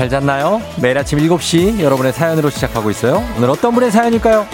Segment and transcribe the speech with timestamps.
[0.00, 0.62] 잘 잤나요?
[0.80, 3.22] 매일 아침 7시 여러분의 사연으로 시작하고 있어요.
[3.36, 4.46] 오늘 어떤 분의 사연일까요?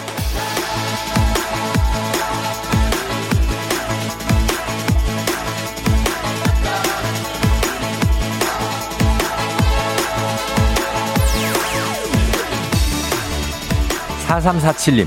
[14.26, 15.06] 4347님.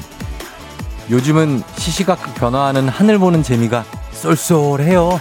[1.10, 5.20] 요즘은 시시각각 변화하는 하늘 보는 재미가 쏠쏠해요.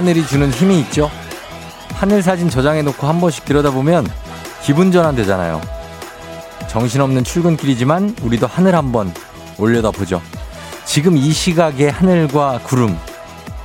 [0.00, 1.10] 하늘이 주는 힘이 있죠.
[1.92, 4.06] 하늘 사진 저장해 놓고 한 번씩 들여다보면
[4.62, 5.60] 기분 전환 되잖아요.
[6.70, 9.12] 정신없는 출근길이지만 우리도 하늘 한번
[9.58, 10.22] 올려다 보죠.
[10.86, 12.98] 지금 이 시각의 하늘과 구름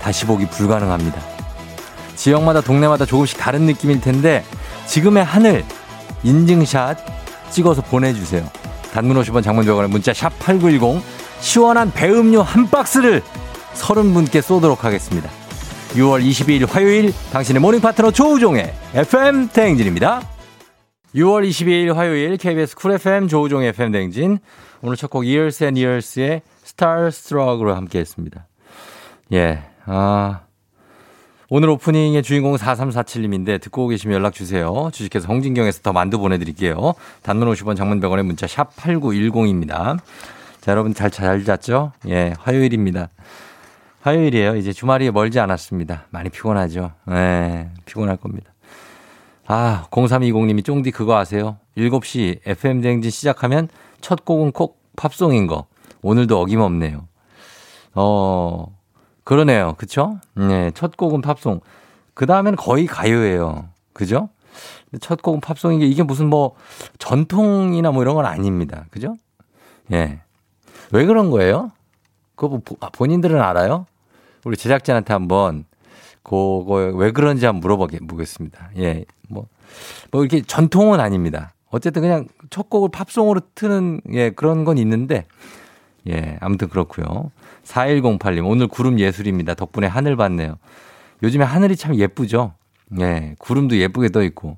[0.01, 1.21] 다시 보기 불가능합니다.
[2.17, 4.43] 지역마다 동네마다 조금씩 다른 느낌일 텐데
[4.87, 5.63] 지금의 하늘
[6.23, 6.97] 인증샷
[7.49, 8.45] 찍어서 보내주세요.
[8.91, 11.01] 단문 50원 장문병원의 문자 샵 8910
[11.39, 13.23] 시원한 배음료 한 박스를
[13.75, 15.29] 30분께 쏘도록 하겠습니다.
[15.95, 20.21] 6월 22일 화요일 당신의 모닝 파트너 조우종의 FM 대행진입니다.
[21.15, 24.39] 6월 22일 화요일 KBS 쿨 FM 조우종의 FM 대행진
[24.81, 28.45] 오늘 첫 곡 Years and Years의 Starstruck으로 함께 했습니다.
[29.31, 30.41] 예, 아
[31.49, 34.89] 오늘 오프닝의 주인공은 4347님인데 듣고 계시면 연락 주세요.
[34.91, 36.93] 주식회사 홍진경에서 더 만두 보내드릴게요.
[37.21, 39.99] 단문 50원 장문 100원의 문자 샵 8910입니다.
[40.59, 41.93] 자, 여러분 잘, 잘 잤죠?
[42.09, 43.09] 예, 화요일입니다.
[44.05, 44.55] 화요일이에요.
[44.55, 46.05] 이제 주말이 멀지 않았습니다.
[46.11, 46.91] 많이 피곤하죠.
[47.07, 48.53] 네, 피곤할 겁니다.
[49.47, 51.57] 아, 0320님이 쫑디 그거 아세요?
[51.75, 53.67] 7시 FM 대행진 시작하면
[54.01, 55.65] 첫 곡은 콕 팝송인 거.
[56.03, 57.07] 오늘도 어김없네요.
[57.95, 58.77] 어,
[59.23, 59.73] 그러네요.
[59.75, 60.19] 그쵸?
[60.35, 61.61] 네, 첫 곡은 팝송.
[62.13, 63.69] 그 다음에는 거의 가요예요.
[63.91, 64.29] 그죠?
[65.01, 66.53] 첫 곡은 팝송인 게 이게 무슨 뭐
[66.99, 68.85] 전통이나 뭐 이런 건 아닙니다.
[68.91, 69.15] 그죠?
[69.91, 70.19] 예.
[70.91, 71.71] 왜 그런 거예요?
[72.35, 73.87] 그거 뭐 본인들은 알아요?
[74.45, 75.65] 우리 제작진한테 한번
[76.23, 78.71] 그거 왜 그런지 한번 물어보겠습니다.
[78.77, 79.47] 예, 뭐,
[80.11, 81.53] 뭐 이렇게 전통은 아닙니다.
[81.69, 85.25] 어쨌든 그냥 첫 곡을 팝송으로 트는 예, 그런 건 있는데
[86.07, 87.31] 예, 아무튼 그렇고요.
[87.63, 89.55] 4108님, 오늘 구름 예술입니다.
[89.55, 90.57] 덕분에 하늘 봤네요.
[91.23, 92.53] 요즘에 하늘이 참 예쁘죠?
[92.99, 94.57] 예, 구름도 예쁘게 떠 있고.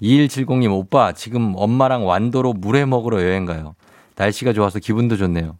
[0.00, 3.74] 2170님, 오빠, 지금 엄마랑 완도로 물회 먹으러 여행 가요.
[4.16, 5.56] 날씨가 좋아서 기분도 좋네요.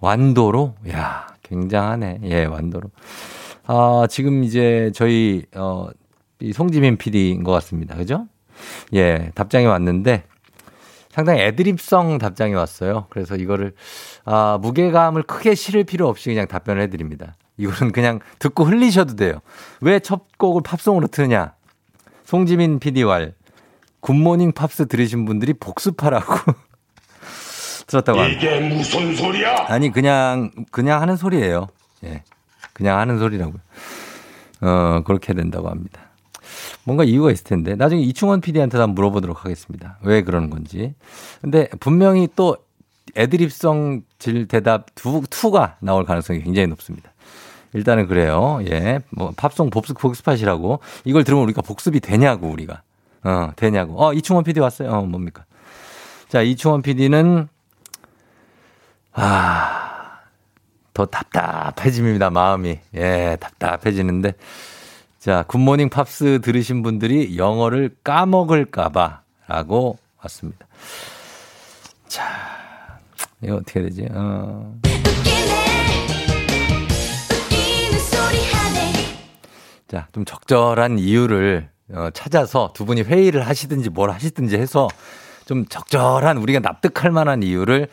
[0.00, 0.74] 완도로?
[0.90, 2.20] 야 굉장하네.
[2.24, 2.90] 예, 완도로.
[3.66, 5.88] 아, 지금 이제 저희, 어,
[6.40, 7.96] 이 송지민 PD인 것 같습니다.
[7.96, 8.26] 그죠?
[8.94, 10.24] 예, 답장이 왔는데
[11.10, 13.06] 상당히 애드립성 답장이 왔어요.
[13.10, 13.74] 그래서 이거를,
[14.24, 17.34] 아, 무게감을 크게 실을 필요 없이 그냥 답변을 해드립니다.
[17.56, 19.40] 이거는 그냥 듣고 흘리셔도 돼요.
[19.80, 21.54] 왜 첫 곡을 팝송으로 트느냐?
[22.24, 23.34] 송지민 PD왈
[24.00, 26.34] 굿모닝 팝스 들으신 분들이 복습하라고
[27.88, 28.40] 틀었다고 합니다.
[28.40, 29.66] 이게 무슨 소리야?
[29.68, 31.66] 아니 그냥 그냥 하는 소리예요.
[32.04, 32.22] 예,
[32.72, 33.60] 그냥 하는 소리라고요.
[34.60, 36.02] 어 그렇게 된다고 합니다.
[36.84, 39.98] 뭔가 이유가 있을 텐데 나중에 이충원 PD한테도 한번 물어보도록 하겠습니다.
[40.02, 40.94] 왜 그러는 건지.
[41.40, 42.56] 근데 분명히 또
[43.16, 47.12] 애드립성 질 대답 두, 투가 나올 가능성이 굉장히 높습니다.
[47.74, 48.60] 일단은 그래요.
[48.70, 49.00] 예.
[49.10, 50.80] 뭐, 팝송 복습, 복습하시라고.
[51.04, 52.82] 이걸 들으면 우리가 복습이 되냐고, 우리가.
[53.24, 54.02] 어, 되냐고.
[54.02, 54.90] 어, 이충원 PD 왔어요.
[54.90, 55.44] 어, 뭡니까?
[56.28, 57.48] 자, 이충원 PD는
[59.20, 60.20] 아,
[60.94, 62.78] 더 답답해집니다, 마음이.
[62.94, 64.34] 예, 답답해지는데.
[65.18, 70.66] 자, 굿모닝 팝스 들으신 분들이 영어를 까먹을까봐 라고 왔습니다.
[72.06, 72.22] 자,
[73.42, 74.06] 이거 어떻게 되지?
[74.12, 74.78] 어.
[79.88, 84.86] 자, 좀 적절한 이유를 어, 찾아서 두 분이 회의를 하시든지 뭘 하시든지 해서
[85.46, 87.88] 좀 적절한 우리가 납득할 만한 이유를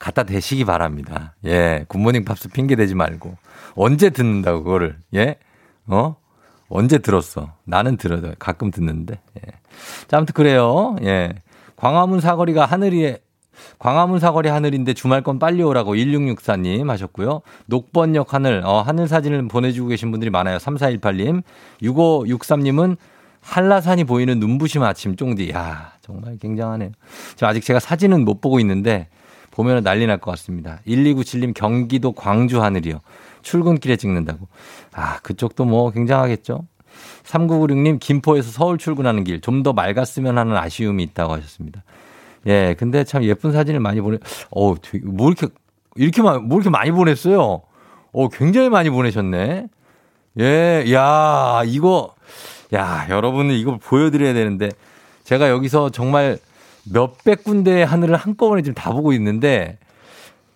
[0.00, 1.34] 갖다 대시기 바랍니다.
[1.44, 1.84] 예.
[1.86, 3.36] 굿모닝 팝스 핑계 대지 말고.
[3.76, 4.96] 언제 듣는다고, 그거를.
[5.14, 5.36] 예?
[5.86, 6.16] 어?
[6.70, 7.52] 언제 들었어?
[7.64, 8.32] 나는 들어요.
[8.38, 9.20] 가끔 듣는데.
[9.36, 9.52] 예.
[10.08, 10.96] 자, 아무튼 그래요.
[11.02, 11.34] 예.
[11.76, 13.18] 광화문 사거리가 하늘이,
[13.78, 17.42] 광화문 사거리 하늘인데 주말권 빨리 오라고 1664님 하셨고요.
[17.66, 20.56] 녹번역 하늘, 어, 하늘 사진을 보내주고 계신 분들이 많아요.
[20.56, 21.42] 3418님.
[21.82, 22.96] 6563님은
[23.42, 25.50] 한라산이 보이는 눈부심 아침 쫑디.
[25.50, 26.92] 야 정말 굉장하네요.
[27.32, 29.08] 지금 아직 제가 사진은 못 보고 있는데
[29.62, 30.80] 보면 난리 날 것 같습니다.
[30.86, 33.00] 1297님 경기도 광주 하늘이요.
[33.42, 34.48] 출근길에 찍는다고.
[34.92, 36.66] 아, 그쪽도 뭐 굉장하겠죠?
[37.24, 41.82] 3996님 김포에서 서울 출근하는 길 좀 더 맑았으면 하는 아쉬움이 있다고 하셨습니다.
[42.46, 44.16] 예, 근데 참 예쁜 사진을 많이 보내,
[44.50, 44.74] 어,
[45.04, 45.46] 뭐 이렇게,
[45.96, 47.60] 이렇게, 뭐 이렇게 많이 보냈어요?
[48.12, 49.66] 어, 굉장히 많이 보내셨네.
[50.40, 52.14] 예, 야, 이거,
[52.74, 54.70] 야, 여러분은 이거 보여드려야 되는데,
[55.24, 56.38] 제가 여기서 정말
[56.92, 59.78] 몇백 군데의 하늘을 한꺼번에 지금 다 보고 있는데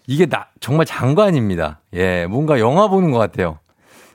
[0.06, 1.81] 이게 나, 정말 장관입니다.
[1.94, 3.58] 예, 뭔가 영화 보는 것 같아요.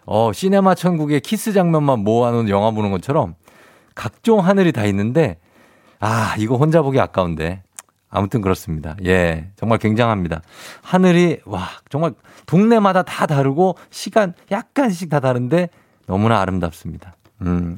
[0.06, 3.36] 어, 시네마 천국의 키스 장면만 모아놓은 영화 보는 것처럼
[3.96, 5.38] 각종 하늘이 다 있는데,
[6.00, 7.64] 아, 이거 혼자 보기 아까운데.
[8.12, 8.96] 아무튼 그렇습니다.
[9.06, 10.42] 예, 정말 굉장합니다.
[10.82, 12.14] 하늘이, 와, 정말
[12.48, 15.70] 동네마다 다 다르고 시간 약간씩 다 다른데
[16.08, 17.16] 너무나 아름답습니다.
[17.42, 17.78] 음.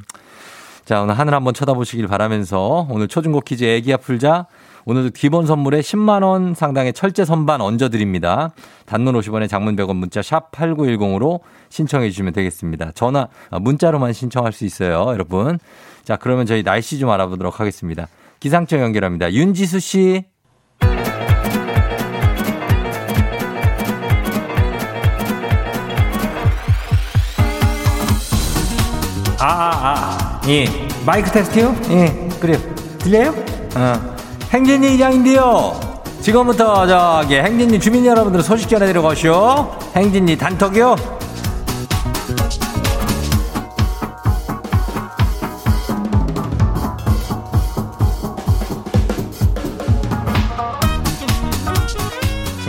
[0.86, 4.48] 자, 오늘 하늘 한번 쳐다보시길 바라면서 오늘 초중고 퀴즈 애기야 풀자
[4.86, 8.52] 오늘도 기본 선물에 10만원 상당의 철제 선반 얹어드립니다.
[8.86, 12.92] 단문 50원에 장문 100원 문자 샵 8910으로 신청해 주시면 되겠습니다.
[12.94, 15.60] 전화, 아, 문자로만 신청할 수 있어요, 여러분.
[16.04, 18.08] 자, 그러면 저희 날씨 좀 알아보도록 하겠습니다.
[18.40, 19.32] 기상청 연결합니다.
[19.32, 20.24] 윤지수 씨.
[29.40, 30.31] 아, 아, 아.
[30.48, 30.66] 예.
[31.06, 31.76] 마이크 테스트요?
[31.90, 32.30] 예.
[32.40, 32.58] 그래요.
[33.00, 33.36] 들려요?
[33.76, 34.16] 어.
[34.52, 35.80] 행진이 이장인데요.
[36.22, 39.72] 지금부터 저기 행진이 주민 여러분들 소식 전해드리고 가시오.
[39.96, 40.96] 행진이 단톡이요.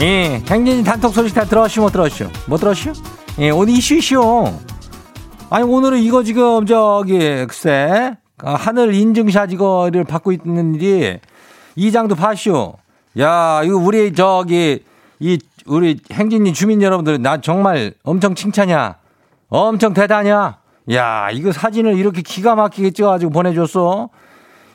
[0.00, 2.28] 예, 행진이 단톡 소식 다 들었슈, 못 들었슈?
[2.46, 2.92] 못 들었슈?
[3.38, 4.52] 예, 오늘 이슈이슈.
[5.52, 11.18] 아니, 오늘은 이거 지금, 저기, 글쎄, 아, 하늘 인증샷 이거를 받고 있는 일이
[11.76, 12.76] 이 장도 파쇼.
[13.18, 14.82] 야, 이거 우리 저기
[15.20, 18.96] 이 우리 행진이 주민 여러분들 나 정말 엄청 칭찬이야.
[19.50, 20.56] 엄청 대단이야.
[20.92, 24.08] 야, 이거 사진을 이렇게 기가 막히게 찍어가지고 보내줬어.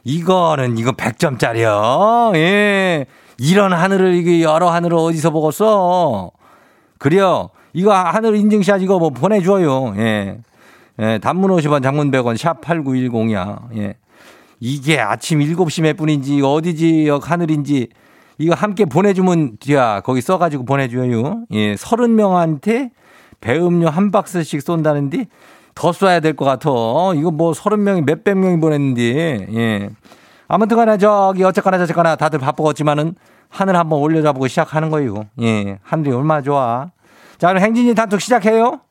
[0.03, 2.35] 이거는 이거 100점짜리야.
[2.35, 3.07] 예.
[3.39, 6.29] 이런 하늘을 이게 여러 하늘을 어디서 보겠어?
[6.99, 7.49] 그래요.
[7.73, 9.95] 이거 하늘 인증샷 이거 뭐 보내줘요.
[9.97, 10.37] 예.
[10.99, 13.75] 예, 단문 50원, 장문 100원, 샵 8910이야.
[13.77, 13.95] 예.
[14.59, 17.89] 이게 아침 7시 몇 분인지 어디지 하늘인지
[18.39, 21.43] 이거 함께 보내주면 뒤야 거기 써가지고 보내줘요.
[21.51, 22.91] 예, 30명한테
[23.39, 25.27] 배음료 한 박스씩 쏜다는데
[25.75, 26.69] 더 쏴야 될 것 같아.
[27.15, 29.89] 이거 뭐 30명이 몇백 명이 보냈는데 예.
[30.47, 33.13] 아무튼 간에 저기 어쨌거나 저쨌거나 다들 바쁘겠지만은
[33.49, 35.25] 하늘 한번 올려잡고 시작하는 거예요.
[35.41, 35.77] 예.
[35.83, 36.89] 하늘이 얼마나 좋아.
[37.37, 38.81] 자, 그럼 행진이 단톡 시작해요.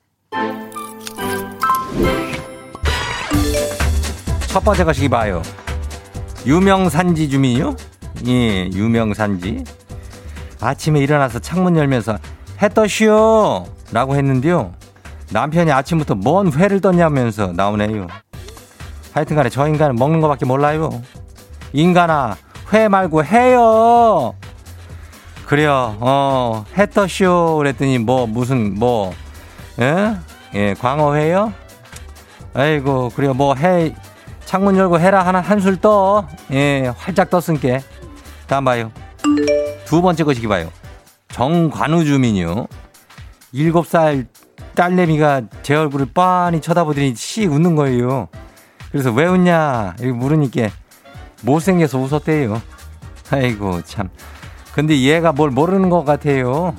[4.56, 5.42] 첫 번째 것이 봐요.
[6.46, 7.76] 유명 산지 주민이요?
[8.26, 9.62] 예, 유명 산지.
[10.62, 12.16] 아침에 일어나서 창문 열면서
[12.62, 13.66] 해 떠시오!
[13.92, 14.72] 라고 했는데요.
[15.30, 18.06] 남편이 아침부터 뭔 회를 떴냐면서 나오네요.
[19.12, 21.02] 하여튼 간에 저 인간은 먹는 것밖에 몰라요.
[21.74, 22.38] 인간아,
[22.72, 24.34] 회 말고 해요!
[25.44, 27.56] 그래요, 어, 해 떠시오!
[27.58, 29.12] 그랬더니 뭐, 무슨, 뭐,
[29.82, 30.16] 예?
[30.54, 31.52] 예, 광어회요?
[32.54, 33.94] 아이고, 그래요, 뭐, 해,
[34.46, 36.26] 창문 열고 해라 하나 한술 떠.
[36.52, 37.82] 예, 활짝 떴은게.
[38.46, 38.92] 다음 봐요.
[39.84, 40.70] 두 번째 것이기 봐요.
[41.28, 42.68] 정관우 주민이요.
[43.52, 44.26] 일곱 살
[44.74, 48.28] 딸내미가 제 얼굴을 빤히 쳐다보더니 씩 웃는 거예요.
[48.92, 49.96] 그래서 왜 웃냐?
[49.98, 50.68] 이렇게 물으니까
[51.42, 52.62] 못생겨서 웃었대요.
[53.30, 54.08] 아이고, 참.
[54.72, 56.74] 근데 얘가 뭘 모르는 것 같아요.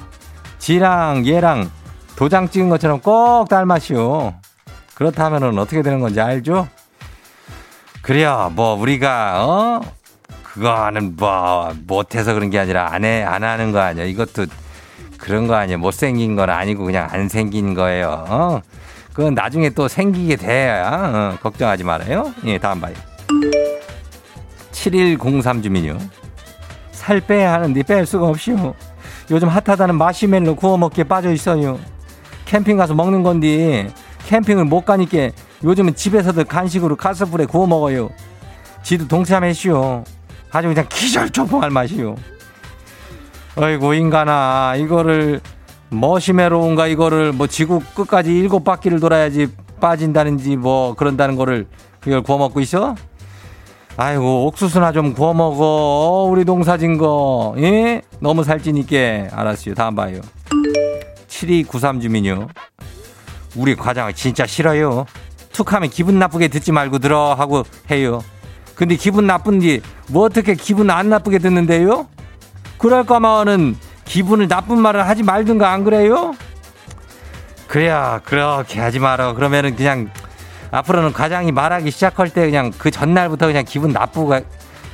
[0.58, 1.70] 지랑 얘랑
[2.16, 4.34] 도장 찍은 것처럼 꼭 닮았시오.
[4.96, 6.68] 그렇다면 어떻게 되는 건지 알죠?
[8.08, 8.50] 그래요.
[8.56, 9.82] 뭐 우리가 어
[10.42, 14.06] 그거는 뭐 못해서 그런 게 아니라 안해안 하는 거 아니야.
[14.06, 14.46] 이것도
[15.18, 15.76] 그런 거 아니야.
[15.76, 18.24] 못 생긴 건 아니고 그냥 안 생긴 거예요.
[18.30, 18.62] 어?
[19.12, 22.34] 그건 나중에 또 생기게 돼야 어, 걱정하지 말아요.
[22.46, 22.94] 예, 다음 봐요.
[24.72, 25.98] 7103 주민요.
[26.94, 28.74] 살 빼야 하는데 뺄 수가 없이요.
[29.32, 31.78] 요즘 핫하다는 마시멜로 구워 먹기에 빠져 있어요.
[32.46, 33.90] 캠핑 가서 먹는 건데
[34.28, 35.32] 캠핑을 못 가니까
[35.64, 38.10] 요즘은 집에서도 간식으로 가스불에 구워 먹어요.
[38.84, 40.04] 지도 동참했시오.
[40.52, 42.16] 아주 그냥 기절초풍할 맛이요.
[43.58, 45.42] 어이구 인간아 이거를
[45.90, 49.48] 머시메로운가 이거를 뭐 지구 끝까지 일곱 바퀴를 돌아야지
[49.80, 51.68] 빠진다는지 뭐 그런다는 거를
[52.06, 52.96] 이걸 구워 먹고 있어?
[53.96, 58.04] 아이고 옥수수나 좀 구워 먹어 우리 농사진 거 예?
[58.20, 60.22] 너무 살찌니까 알았어요 다음 봐요
[61.28, 62.48] 7293 주민요
[63.56, 65.06] 우리 과장을 진짜 싫어요
[65.58, 68.24] 툭하면 기분 나쁘게 듣지 말고 들어 하고 해요.
[68.76, 72.08] 근데 기분 나쁜지 뭐 어떻게 기분 안 나쁘게 듣는데요?
[72.78, 76.36] 그럴 거면은 기분을 나쁜 말을 하지 말든가 안 그래요?
[77.68, 79.34] 그래야 그렇게 하지 마라.
[79.34, 80.10] 그러면은 그냥
[80.70, 84.40] 앞으로는 과장이 말하기 시작할 때 그냥 그 전날부터 그냥 기분 나쁘고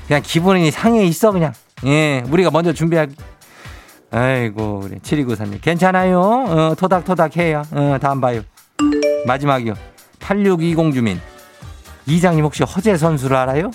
[0.08, 1.52] 그냥 기분이 상해 있어 그냥.
[1.86, 3.10] 예, 우리가 먼저 준비할.
[4.12, 6.20] 아이고 우리 7294님 괜찮아요.
[6.22, 7.64] 어, 토닥토닥 해요.
[7.72, 8.42] 어, 다음 봐요.
[9.28, 9.93] 마지막이요.
[10.24, 11.20] 8620 주민.
[12.06, 13.72] 이장님 혹시 허재 선수를 알아요?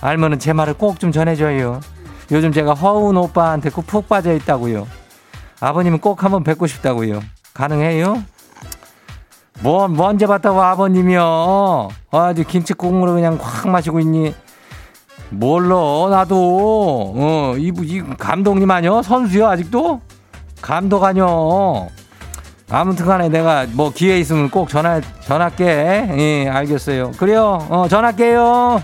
[0.00, 1.80] 알면은 제 말을 꼭 좀 전해줘요.
[2.30, 4.86] 요즘 제가 허운 오빠한테 푹 빠져 있다고요.
[5.60, 7.20] 아버님은 꼭 한번 뵙고 싶다고요.
[7.52, 8.22] 가능해요?
[9.60, 11.88] 뭐, 뭐 언제 봤다고 아버님이요?
[12.12, 14.34] 아주 김치국물을 그냥 확 마시고 있니?
[15.30, 15.76] 몰라,
[16.10, 17.12] 나도.
[17.16, 19.02] 어, 이, 이 감독님 아니요?
[19.02, 20.00] 선수요, 아직도?
[20.62, 21.88] 감독 아니요?
[22.70, 25.64] 아무튼 간에 내가 뭐 기회 있으면 꼭 전화, 전화할게.
[25.64, 27.12] 예, 알겠어요.
[27.12, 27.66] 그래요.
[27.70, 28.82] 어, 전화할게요.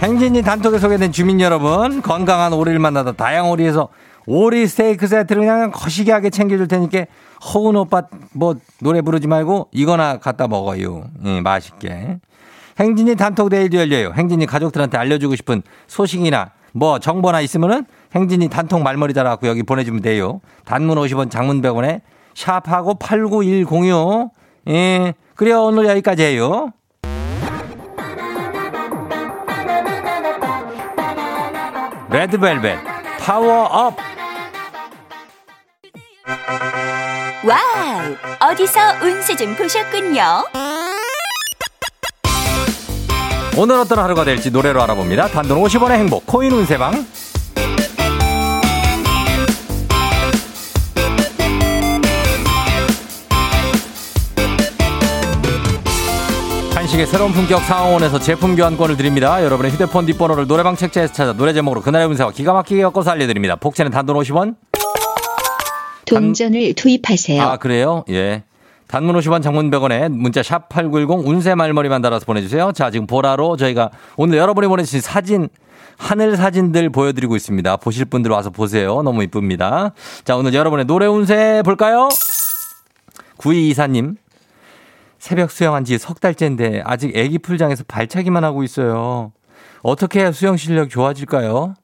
[0.00, 3.88] 행진이 단톡에 소개된 주민 여러분, 건강한 오리를 만나다 다양 오리에서
[4.26, 7.06] 오리 스테이크 세트를 그냥 거시기하게 챙겨줄 테니까
[7.52, 11.04] 허운 오빠 뭐 노래 부르지 말고 이거나 갖다 먹어요.
[11.24, 12.18] 예, 맛있게.
[12.78, 14.12] 행진이 단톡 데일도 열려요.
[14.16, 20.40] 행진이 가족들한테 알려주고 싶은 소식이나 뭐 정보나 있으면은 행진이 단톡 말머리 달아갖고 여기 보내주면 돼요.
[20.64, 22.00] 단문 50원 장문 100원에
[22.34, 24.30] 샵하고 89106.
[24.68, 25.14] 예.
[25.34, 25.62] 그래요.
[25.64, 26.70] 오늘 여기까지 해요.
[32.10, 32.78] 레드벨벳
[33.18, 33.96] 파워업
[37.44, 38.50] 와우!
[38.50, 40.44] 어디서 운세 좀 보셨군요.
[43.56, 45.28] 오늘 어떤 하루가 될지 노래로 알아봅니다.
[45.28, 47.06] 단돈 50원의 행복 코인 운세방
[56.92, 59.42] 한식의 새로운 품격 사옹원에서 제품 교환권을 드립니다.
[59.42, 63.56] 여러분의 휴대폰 뒷번호를 노래방 책자에서 찾아 노래 제목으로 그날의 운세와 기가 막히게 엮어서 알려드립니다.
[63.56, 64.56] 복채는 단돈 50원
[66.06, 67.42] 동전을 투입하세요.
[67.42, 68.04] 아, 그래요?
[68.10, 68.42] 예.
[68.88, 72.72] 단문 50원 장문 100원에 문자 샵 8910 운세 말머리만 달아서 보내주세요.
[72.72, 75.48] 자, 지금 보라로 저희가 오늘 여러분이 보내주신 사진,
[75.96, 77.76] 하늘 사진들 보여드리고 있습니다.
[77.78, 79.02] 보실 분들 와서 보세요.
[79.02, 79.92] 너무 이쁩니다.
[80.24, 82.08] 자, 오늘 여러분의 노래 운세 볼까요?
[83.38, 84.16] 9224님.
[85.22, 89.30] 새벽 수영한 지 석 달째인데 아직 애기 풀장에서 발차기만 하고 있어요.
[89.84, 91.74] 어떻게 해야 수영 실력 좋아질까요?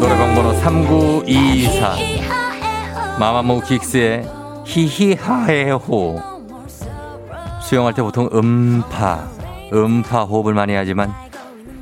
[0.00, 1.94] 노래방 번호 3924.
[1.96, 4.39] 히히하에호 마마무 긱스의
[4.70, 6.22] 히히하에호.
[7.60, 9.28] 수영할 때 보통 음파,
[9.72, 11.12] 음파 호흡을 많이 하지만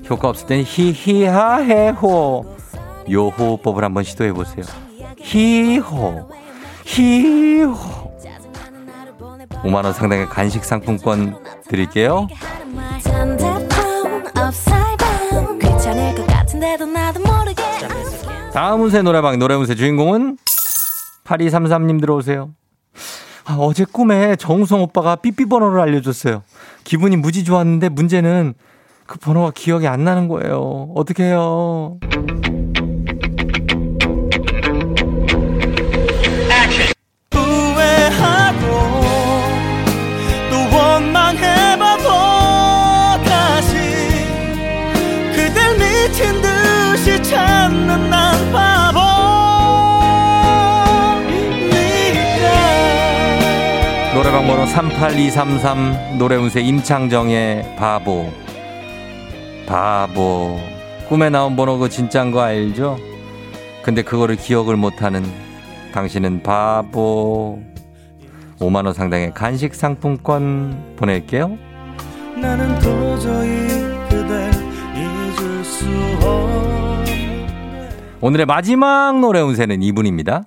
[0.09, 2.57] 효과 없을 땐 히히하해호.
[3.13, 4.65] 요 호흡법을 한번 시도해 보세요.
[5.19, 6.31] 히호,
[6.87, 7.75] 히호.
[9.63, 11.37] 5만원 상당의 간식 상품권
[11.69, 12.27] 드릴게요.
[18.53, 20.39] 다음 운세 노래방 노래 운세 주인공은
[21.25, 22.51] 8233님 들어오세요.
[23.49, 26.43] 아, 어제 꿈에 정우성 오빠가 삐삐 번호를 알려줬어요.
[26.85, 28.53] 기분이 무지 좋았는데 문제는
[29.07, 30.93] 그 번호가 기억이 안 나는 거예요.
[30.95, 31.99] 어떻게 해요?
[37.33, 38.67] 후회하고
[40.51, 42.28] 또 원망해봐도
[54.19, 58.29] 노래방 번호 38233 노래 운세 임창정의 바보.
[59.65, 60.59] 바보.
[61.09, 62.99] 꿈에 나온 번호 그 진짠 거 알죠?
[63.81, 65.25] 근데 그거를 기억을 못하는
[65.93, 67.63] 당신은 바보.
[68.59, 71.57] 5만원 상당의 간식 상품권 보낼게요.
[78.21, 80.43] 오늘의 마지막 노래 운세는 이분입니다.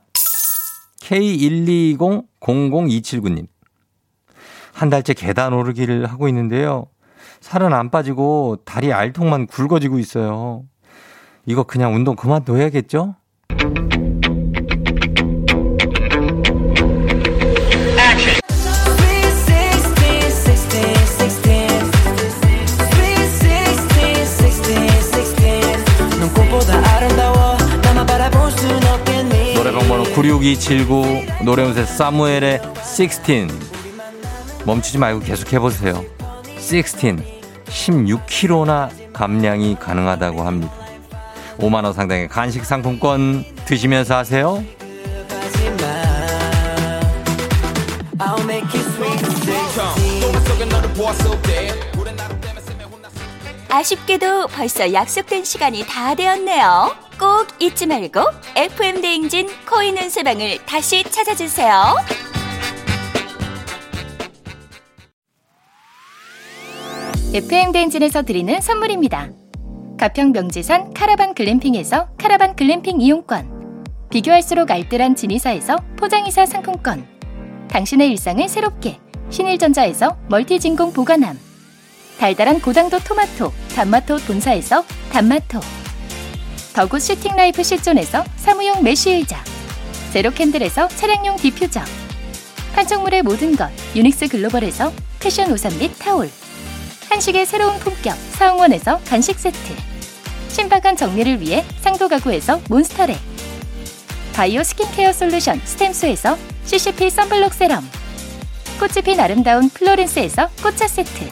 [1.04, 3.51] K120-00279님.
[4.82, 6.88] 한 달째 계단 오르기를 하고 있는데요.
[7.40, 10.64] 살은 안 빠지고 다리 알통만 굵어지고 있어요.
[11.46, 13.14] 이거 그냥 운동 그만둬야겠죠?
[13.50, 13.76] Sweet
[20.34, 21.62] 16, 16, 16.
[22.82, 26.20] Sweet 16, 16, 16.
[26.22, 33.71] 눈꽃보다 아름다워 나만 바라볼 순 없겠니 노래방 번호 96279 노래운세 사무엘의 16
[34.66, 36.04] 멈추지 말고 계속 해보세요
[36.58, 40.74] 16 16kg나 감량이 가능하다고 합니다
[41.58, 44.64] 5만원 상당의 간식 상품권 드시면서 하세요
[48.20, 50.12] I'll make you sweet 16
[53.70, 56.94] 아쉽게도 벌써 약속된 시간이 다 되었네요.
[57.18, 58.22] 꼭 잊지 말고
[58.56, 61.96] FM 대행진 코인 운세방을 다시 찾아주세요.
[67.34, 69.30] FM 댕진에서 드리는 선물입니다.
[69.98, 73.86] 가평 명지산 카라반 글램핑에서 카라반 글램핑 이용권.
[74.10, 77.08] 비교할수록 알뜰한 진이사에서 포장이사 상품권.
[77.70, 81.40] 당신의 일상을 새롭게 신일전자에서 멀티진공 보관함.
[82.20, 84.84] 달달한 고당도 토마토 단마토 본사에서
[85.14, 85.62] 단마토.
[86.74, 89.42] 더굿 시팅라이프 실존에서 사무용 mesh의자.
[90.12, 91.80] 제로캔들에서 차량용 디퓨저.
[92.76, 96.30] 판촉물의 모든 것 유닉스 글로벌에서 패션 우산 및 타올
[97.12, 99.58] 한식의 새로운 품격 사옹원에서 간식 세트.
[100.48, 103.18] 신박한 정리를 위해 상도 가구에서 몬스터렉
[104.34, 107.84] 바이오 스킨케어 솔루션 스템수에서 CCP 썬블록 세럼.
[108.80, 111.30] 꽃이 핀 아름다운 플로렌스에서 꽃차 세트.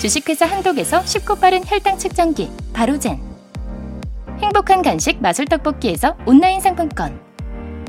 [0.00, 3.20] 주식회사 한독에서 쉽고 빠른 혈당 측정기 바로젠.
[4.40, 7.20] 행복한 간식 마술 떡볶이에서 온라인 상품권.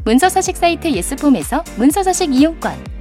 [0.03, 2.94] 문서서식 사이트 예스폼에서 문서서식 이용권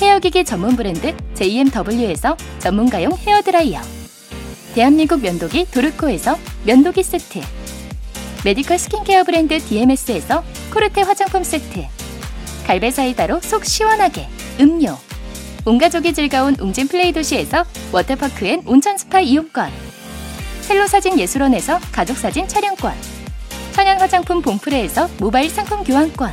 [0.00, 3.80] 헤어기기 전문 브랜드 JMW에서 전문가용 헤어드라이어.
[4.74, 7.40] 대한민국 면도기 도르코에서 면도기 세트.
[8.44, 11.86] 메디컬 스킨케어 브랜드 DMS에서 코르테 화장품 세트.
[12.66, 14.28] 갈배 사이다로 속 시원하게
[14.60, 14.98] 음료.
[15.64, 19.70] 온가족이 즐거운 웅진 플레이 도시에서 워터파크 and 온천 스파 이용권.
[20.68, 22.92] 헬로 사진 예술원에서 가족 사진 촬영권.
[23.72, 26.32] 천연 화장품 봉프레에서 모바일 상품 교환권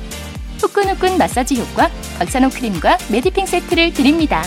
[0.61, 4.43] 후끈후끈 마사지 효과 박찬호 크림과 메디핑 세트를 드립니다.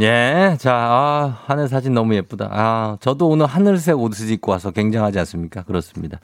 [0.00, 2.48] 예, 자, 아, 하늘 사진 너무 예쁘다.
[2.52, 5.64] 아, 저도 오늘 하늘색 옷을 입고 와서 굉장하지 않습니까?
[5.64, 6.20] 그렇습니다.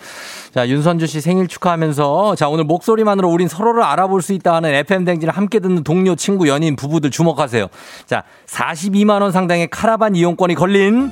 [0.55, 5.37] 자, 윤선주 씨 생일 축하하면서, 자, 오늘 목소리만으로 우린 서로를 알아볼 수 있다 하는 FM댕지를
[5.37, 7.67] 함께 듣는 동료, 친구, 연인, 부부들 주목하세요.
[8.07, 11.11] 자, 42만원 상당의 카라반 이용권이 걸린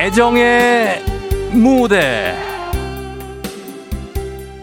[0.00, 1.04] 애정의
[1.52, 2.34] 무대.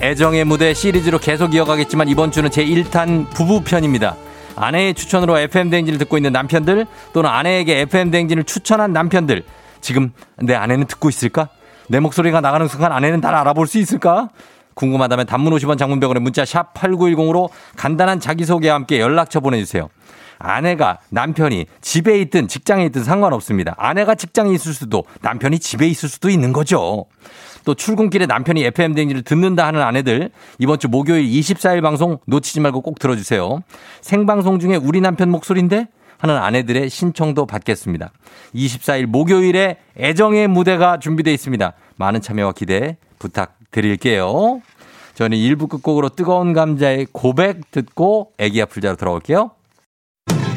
[0.01, 4.15] 애정의 무대 시리즈로 계속 이어가겠지만 이번 주는 제 1탄 부부편입니다.
[4.55, 9.43] 아내의 추천으로 FM대행진을 듣고 있는 남편들 또는 아내에게 FM대행진을 추천한 남편들.
[9.79, 11.49] 지금 내 아내는 듣고 있을까?
[11.87, 14.29] 내 목소리가 나가는 순간 아내는 날 알아볼 수 있을까?
[14.73, 19.89] 궁금하다면 단문 50원 장문병원에 문자 샵 8910으로 간단한 자기소개와 함께 연락처 보내주세요.
[20.39, 23.75] 아내가 남편이 집에 있든 직장에 있든 상관없습니다.
[23.77, 27.05] 아내가 직장에 있을 수도 남편이 집에 있을 수도 있는 거죠.
[27.65, 32.81] 또 출근길에 남편이 FM 댕지를 듣는다 하는 아내들 이번 주 목요일 24일 방송 놓치지 말고
[32.81, 33.61] 꼭 들어주세요.
[34.01, 35.87] 생방송 중에 우리 남편 목소리인데
[36.19, 38.11] 하는 아내들의 신청도 받겠습니다.
[38.55, 41.73] 24일 목요일에 애정의 무대가 준비되어 있습니다.
[41.97, 44.61] 많은 참여와 기대 부탁드릴게요.
[45.15, 49.51] 저는 1부 끝곡으로 뜨거운 감자의 고백 듣고 애기 아플자로 돌아올게요.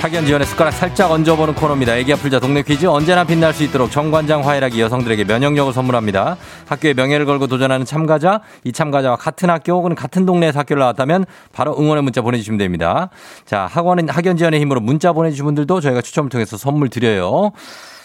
[0.00, 1.94] 학연 지연의 숟가락 살짝 얹어보는 코너입니다.
[1.98, 6.38] 애기 아플자 동네 퀴즈 언제나 빛날 수 있도록 정관장 화이락이 여성들에게 면역력을 선물합니다.
[6.66, 11.78] 학교의 명예를 걸고 도전하는 참가자, 이 참가자와 같은 학교 혹은 같은 동네에서 학교를 나왔다면 바로
[11.78, 13.10] 응원의 문자 보내주시면 됩니다.
[13.44, 17.52] 자, 학원은 학연 지연의 힘으로 문자 보내주신 분들도 저희가 추첨을 통해서 선물 드려요.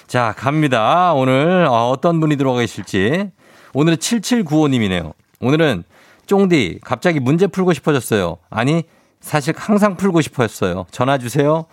[0.05, 1.13] 자, 갑니다.
[1.13, 3.31] 오늘 어, 어떤 분이 들어가 계실지.
[3.73, 5.13] 오늘은 7795님이네요.
[5.39, 5.85] 오늘은
[6.25, 8.37] 쫑디 갑자기 문제 풀고 싶어졌어요.
[8.49, 8.83] 아니
[9.25, 10.85] 사실 항상 풀고 싶었어요.
[10.91, 11.65] 전화 주세요.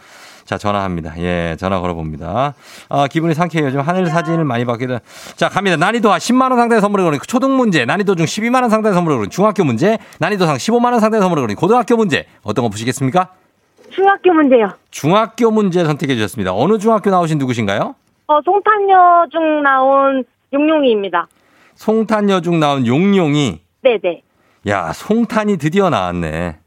[0.46, 1.12] 자, 전화합니다.
[1.18, 2.54] 예, 전화 걸어봅니다.
[2.88, 3.66] 아, 기분이 상쾌해요.
[3.68, 5.00] 요즘 하늘 사진을 많이 돼.
[5.36, 5.76] 자, 갑니다.
[5.76, 9.98] 난이도와 10만원 상당의 선물을 거는 초등 문제, 난이도 중 12만원 상당의 선물을 거는 중학교 문제,
[10.18, 12.24] 난이도 상 15만원 상당의 선물을 거는 고등학교 문제.
[12.42, 13.28] 어떤 거 보시겠습니까?
[13.90, 14.70] 중학교 문제요.
[14.90, 16.54] 중학교 문제 선택해 주셨습니다.
[16.54, 17.94] 어느 중학교 나오신 누구신가요?
[18.28, 21.28] 어, 송탄여 중 나온 용용이입니다.
[21.74, 23.60] 송탄여 중 나온 용용이.
[23.82, 24.22] 네네.
[24.68, 26.61] 야, 송탄이 드디어 나왔네.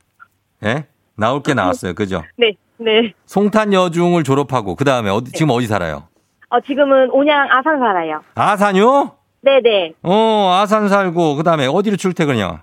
[0.65, 0.85] 예?
[1.15, 1.93] 나올 게 나왔어요.
[1.93, 2.23] 그죠?
[2.37, 3.13] 네, 네.
[3.25, 6.07] 송탄 여중을 졸업하고, 그 다음에 어디, 지금 어디 살아요?
[6.49, 8.21] 어, 지금은 온양 아산 살아요.
[8.35, 9.11] 아산요?
[9.41, 9.93] 네 네.
[10.03, 12.59] 어, 아산 살고, 그 다음에 어디로 출퇴근이요?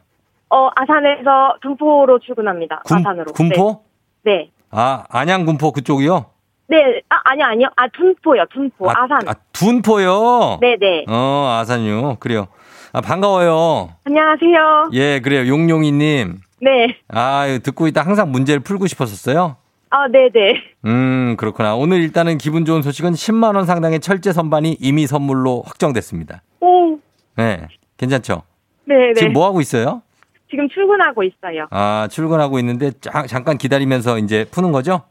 [0.51, 2.83] 어, 아산에서 군포로 출근합니다.
[2.85, 3.33] 군, 아산으로.
[3.33, 3.85] 군포?
[4.25, 4.33] 네.
[4.33, 4.51] 네.
[4.71, 6.27] 아, 안양 군포 그쪽이요?
[6.69, 6.77] 네.
[7.09, 7.69] 아, 아니요, 아니요.
[7.77, 8.91] 아, 둔포요, 둔포.
[8.91, 10.59] 아, 산 아, 둔포요?
[10.61, 11.07] 네네.
[11.09, 12.17] 어, 아산요.
[12.17, 12.49] 그래요.
[12.93, 13.91] 아, 반가워요.
[14.05, 14.91] 안녕하세요.
[14.93, 15.47] 예, 그래요.
[15.49, 16.39] 용용이님.
[16.63, 16.97] 네.
[17.09, 19.57] 아, 듣고 있다 항상 문제를 풀고 싶었었어요?
[19.91, 20.63] 아, 네네.
[20.87, 21.75] 음, 그렇구나.
[21.75, 26.41] 오늘 일단은 기분 좋은 소식은 10만원 상당의 철제 선반이 이미 선물로 확정됐습니다.
[26.61, 26.99] 오.
[27.37, 27.67] 네.
[27.97, 28.43] 괜찮죠?
[28.87, 29.15] 네네.
[29.15, 30.03] 지금 뭐 하고 있어요?
[30.51, 31.67] 지금 출근하고 있어요.
[31.71, 35.03] 아, 출근하고 있는데 자- 잠깐 기다리면서 이제 푸는 거죠?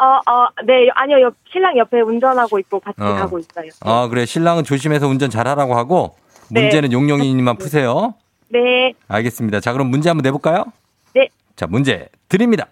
[0.00, 0.88] 어, 어, 네.
[0.94, 3.14] 아니요, 옆, 신랑 옆에 운전하고 있고 같이 어.
[3.14, 3.70] 가고 있어요.
[3.80, 4.26] 아, 그래.
[4.26, 6.16] 신랑은 조심해서 운전 잘 하라고 하고
[6.50, 6.60] 네.
[6.62, 8.14] 문제는 용용이님만 푸세요.
[8.50, 8.92] 네.
[9.08, 9.60] 알겠습니다.
[9.60, 10.66] 자, 그럼 문제 한번 내볼까요?
[11.14, 11.28] 네.
[11.56, 12.66] 자, 문제 드립니다.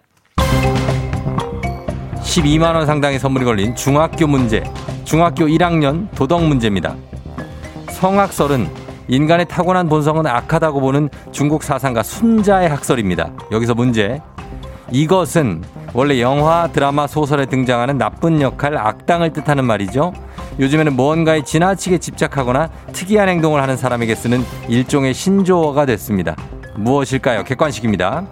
[2.21, 4.63] 12만원 상당의 선물이 걸린 중학교 문제.
[5.05, 6.97] 중학교 1학년 도덕 문제입니다.
[7.91, 8.69] 성학설은
[9.09, 13.33] 인간의 타고난 본성은 악하다고 보는 중국 사상가 순자의 학설입니다.
[13.53, 14.21] 여기서 문제.
[14.91, 15.63] 이것은
[15.95, 20.13] 원래 영화, 드라마, 소설에 등장하는 나쁜 역할, 악당을 뜻하는 말이죠.
[20.59, 26.35] 요즘에는 무언가에 지나치게 집착하거나 특이한 행동을 하는 사람에게 쓰는 일종의 신조어가 됐습니다.
[26.79, 27.45] 무엇일까요?
[27.45, 28.27] 객관식입니다.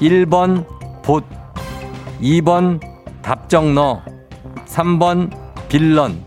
[0.00, 0.66] 1번
[1.02, 1.24] 봇,
[2.20, 2.80] 2번
[3.22, 4.02] 답정너,
[4.66, 5.30] 3번
[5.68, 6.22] 빌런.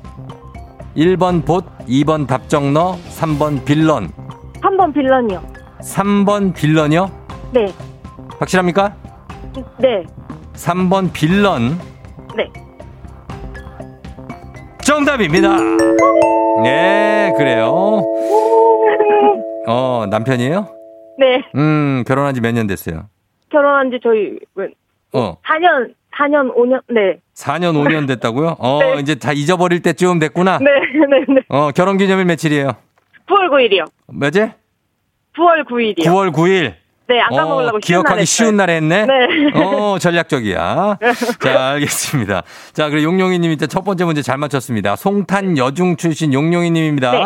[0.96, 4.10] 1번 봇, 2번 답정너, 3번 빌런.
[4.62, 5.42] 3번 빌런이요.
[5.82, 7.12] 3번 빌런이요?
[7.54, 7.74] 네.
[8.40, 8.96] 확실합니까?
[9.78, 10.04] 네.
[10.54, 11.78] 3번 빌런.
[12.36, 12.46] 네.
[14.84, 15.58] 정답입니다.
[16.64, 18.02] 네, 그래요.
[19.68, 20.77] 어, 남편이에요?
[21.18, 21.44] 네.
[21.56, 23.10] 음, 결혼한 지 몇 년 됐어요?
[23.50, 24.70] 결혼한 지 저희, 왜,
[25.14, 27.20] 어, 4년, 4년, 5년, 네.
[27.34, 28.56] 4년, 5년 됐다고요?
[28.60, 29.00] 어, 네.
[29.00, 30.60] 이제 다 잊어버릴 때쯤 됐구나?
[30.60, 30.66] 네,
[31.10, 31.42] 네, 네.
[31.50, 32.72] 어, 결혼 기념일 며칠이에요?
[33.28, 33.86] 9월 9일이요.
[34.08, 34.52] 몇일?
[35.36, 36.04] 9월 9일이요.
[36.06, 36.74] 9월 9일.
[37.08, 39.06] 네, 안 까먹으려고 어, 기억하기 쉬운 날에 했네?
[39.06, 39.14] 네.
[39.56, 40.98] 어, 전략적이야.
[41.40, 42.44] 자, 알겠습니다.
[42.74, 44.96] 자, 그리고 용용이 님이 첫 번째 문제 잘 맞췄습니다.
[44.98, 47.12] 송탄 여중 출신 용용이 님입니다.
[47.12, 47.20] 네.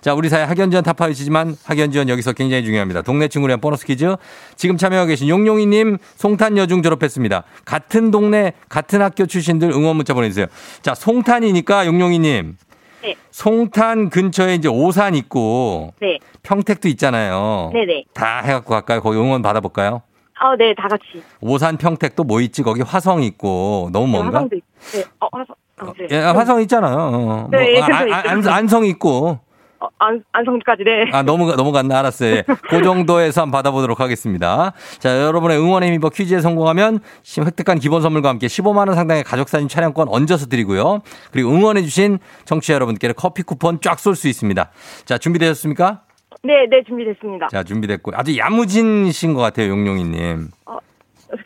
[0.00, 3.02] 자, 우리 사회 학연지원 타파이시지만 학연지원 여기서 굉장히 중요합니다.
[3.02, 4.14] 동네 위한 보너스 퀴즈.
[4.56, 7.42] 지금 참여하고 계신 용용이 님 송탄 여중 졸업했습니다.
[7.64, 10.46] 같은 동네, 같은 학교 출신들 응원 문자 보내 주세요.
[10.82, 12.56] 자, 송탄이니까 용용이 님.
[13.04, 13.14] 네.
[13.30, 16.18] 송탄 근처에 이제 오산 있고 네.
[16.42, 17.70] 평택도 있잖아요.
[17.72, 18.04] 네네.
[18.14, 19.00] 다 해갖고 갈까요?
[19.02, 20.00] 거기 응원 받아볼까요?
[20.40, 21.22] 어, 네, 다 같이.
[21.40, 22.62] 오산 평택도 뭐 있지?
[22.62, 24.38] 거기 화성 있고 너무 네, 먼가?
[24.38, 24.62] 화성도 있
[24.92, 25.04] 네.
[25.20, 25.54] 어, 화성.
[25.82, 26.06] 어, 네.
[26.10, 26.96] 예, 화성 있잖아요.
[26.96, 28.46] 어, 네, 뭐, 그래서 아, 아, 안.
[28.48, 29.38] 안성 있고.
[29.84, 31.10] 어, 안, 안성까지, 네.
[31.12, 31.98] 아, 너무, 넘어갔나?
[31.98, 32.36] 알았어요.
[32.36, 32.44] 예.
[32.70, 34.72] 그 정도에서 한번 받아보도록 하겠습니다.
[34.98, 40.08] 자, 여러분의 응원의 힘입어 퀴즈에 성공하면 시- 획득한 기본 선물과 함께 15만원 상당의 가족사진 촬영권
[40.08, 41.02] 얹어서 드리고요.
[41.32, 44.70] 그리고 응원해주신 청취자 여러분께는 커피 쿠폰 쫙 쏠 수 있습니다.
[45.04, 46.00] 자, 준비되셨습니까?
[46.44, 47.48] 네, 네, 준비됐습니다.
[47.48, 48.12] 자, 준비됐고.
[48.14, 50.48] 아주 야무진신 것 같아요, 용용이님.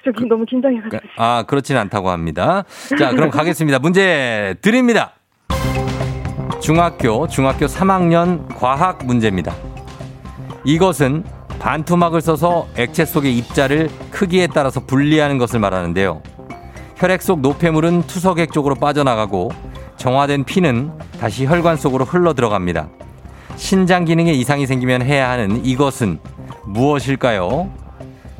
[0.05, 1.01] 저 너무 긴장해가지고.
[1.16, 2.64] 아, 그렇진 않다고 합니다.
[2.98, 3.79] 자, 그럼 가겠습니다.
[3.79, 5.12] 문제 드립니다.
[6.61, 9.55] 중학교, 중학교 3학년 과학 문제입니다.
[10.64, 11.25] 이것은
[11.61, 16.21] 반투막을 써서 액체 속의 입자를 크기에 따라서 분리하는 것을 말하는데요.
[16.97, 19.51] 혈액 속 노폐물은 투석액 쪽으로 빠져나가고
[19.97, 22.88] 정화된 피는 다시 혈관 속으로 흘러 들어갑니다.
[23.57, 26.18] 신장 기능에 이상이 생기면 해야 하는 이것은
[26.64, 27.71] 무엇일까요?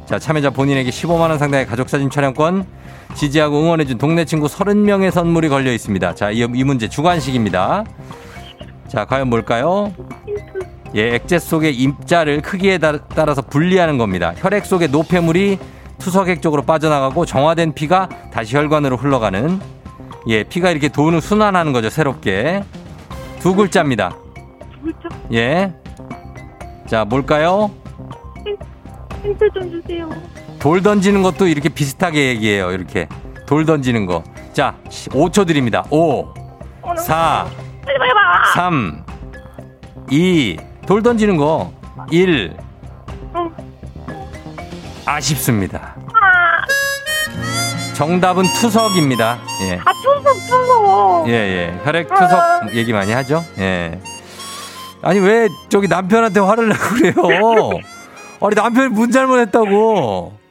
[0.07, 2.67] 자, 참여자 본인에게 15만원 상당의 가족사진 촬영권,
[3.15, 6.15] 지지하고 응원해준 동네 친구 30명의 선물이 걸려 있습니다.
[6.15, 7.85] 자, 이, 이 문제 주관식입니다.
[8.89, 9.93] 자, 과연 뭘까요?
[10.95, 14.33] 예, 액체 속의 입자를 크기에 따- 따라서 분리하는 겁니다.
[14.37, 15.59] 혈액 속의 노폐물이
[15.99, 19.61] 투석액 쪽으로 빠져나가고 정화된 피가 다시 혈관으로 흘러가는
[20.29, 22.63] 예, 피가 이렇게 도는 순환하는 거죠, 새롭게.
[23.41, 24.17] 두 글자입니다.
[25.33, 25.73] 예.
[26.87, 27.71] 자, 뭘까요?
[29.23, 30.09] 힌트 좀 주세요.
[30.59, 32.73] 돌 던지는 것도 이렇게 비슷하게 얘기해요.
[32.73, 33.09] 이렇게.
[33.47, 34.25] 돌 던지는 거.
[34.53, 35.85] 자, 5초 드립니다.
[35.91, 36.35] 5,
[36.99, 37.47] 4,
[37.85, 38.45] 빨리 빨리 봐!
[38.55, 39.05] 3,
[40.11, 41.73] 2, 돌 던지는 거.
[42.11, 42.57] 1.
[43.37, 43.51] 응.
[45.07, 45.95] 아쉽습니다.
[46.09, 49.39] 아, 정답은 투석입니다.
[49.63, 49.81] 예.
[49.85, 50.35] 아, 투석!
[50.35, 51.29] 추석.
[51.29, 51.81] 예, 예.
[51.85, 53.45] 혈액 투석 얘기 많이 하죠?
[53.59, 53.99] 예.
[55.03, 57.71] 아니, 왜 저기 남편한테 화를 내고 그래요?
[58.43, 60.48] 아니, 남편이 문 잘못했다고.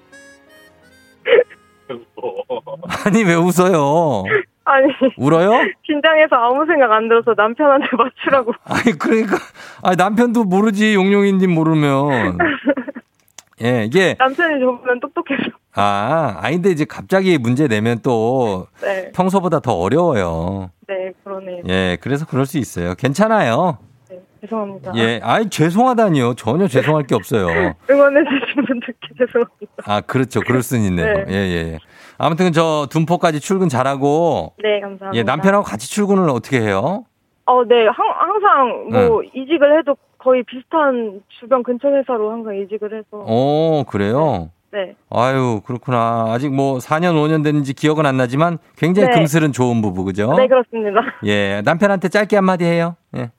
[3.06, 4.24] 아니, 왜 웃어요?
[4.66, 5.52] 아니 울어요?
[5.84, 8.54] 긴장해서 아무 생각 안 들어서 남편한테 맞추라고.
[8.66, 9.38] 아니, 그러니까.
[9.82, 12.38] 아니, 남편도 모르지, 용용인지 모르면.
[13.64, 15.44] 예, 이게, 남편이 저보면 똑똑해서.
[15.74, 20.70] 아, 아닌데 이제 갑자기 문제 내면 또 네, 평소보다 더 어려워요.
[20.88, 21.62] 네 그러네요.
[21.68, 22.94] 예, 그래서 그럴 수 있어요.
[22.96, 23.78] 괜찮아요.
[24.10, 24.92] 네, 죄송합니다.
[24.96, 26.34] 예, 아이, 죄송하다니요.
[26.36, 27.48] 전혀 죄송할 게 없어요.
[27.90, 29.74] 응원해 주신 분들께 죄송합니다.
[29.86, 30.42] 아, 그렇죠.
[30.42, 31.14] 그럴 수는 있네요.
[31.14, 31.26] 네.
[31.30, 31.80] 예, 예, 예.
[32.18, 35.14] 아무튼 저 둔포까지 출근 잘하고, 네 감사합니다.
[35.14, 37.06] 예, 남편하고 같이 출근을 어떻게 해요?
[37.46, 43.24] 어, 네 항, 항상 뭐 이직을 해도 거의 비슷한 주변 근처 회사로 항상 이직을 해서.
[43.26, 44.50] 오, 그래요?
[44.72, 44.96] 네.
[45.10, 46.26] 아유, 그렇구나.
[46.30, 49.16] 아직 뭐 4년, 5년 됐는지 기억은 안 나지만 굉장히 네.
[49.16, 50.34] 금슬은 좋은 부부, 그죠?
[50.36, 51.00] 네 그렇습니다.
[51.26, 52.96] 예, 남편한테 짧게 한마디 해요.
[53.16, 53.32] 예.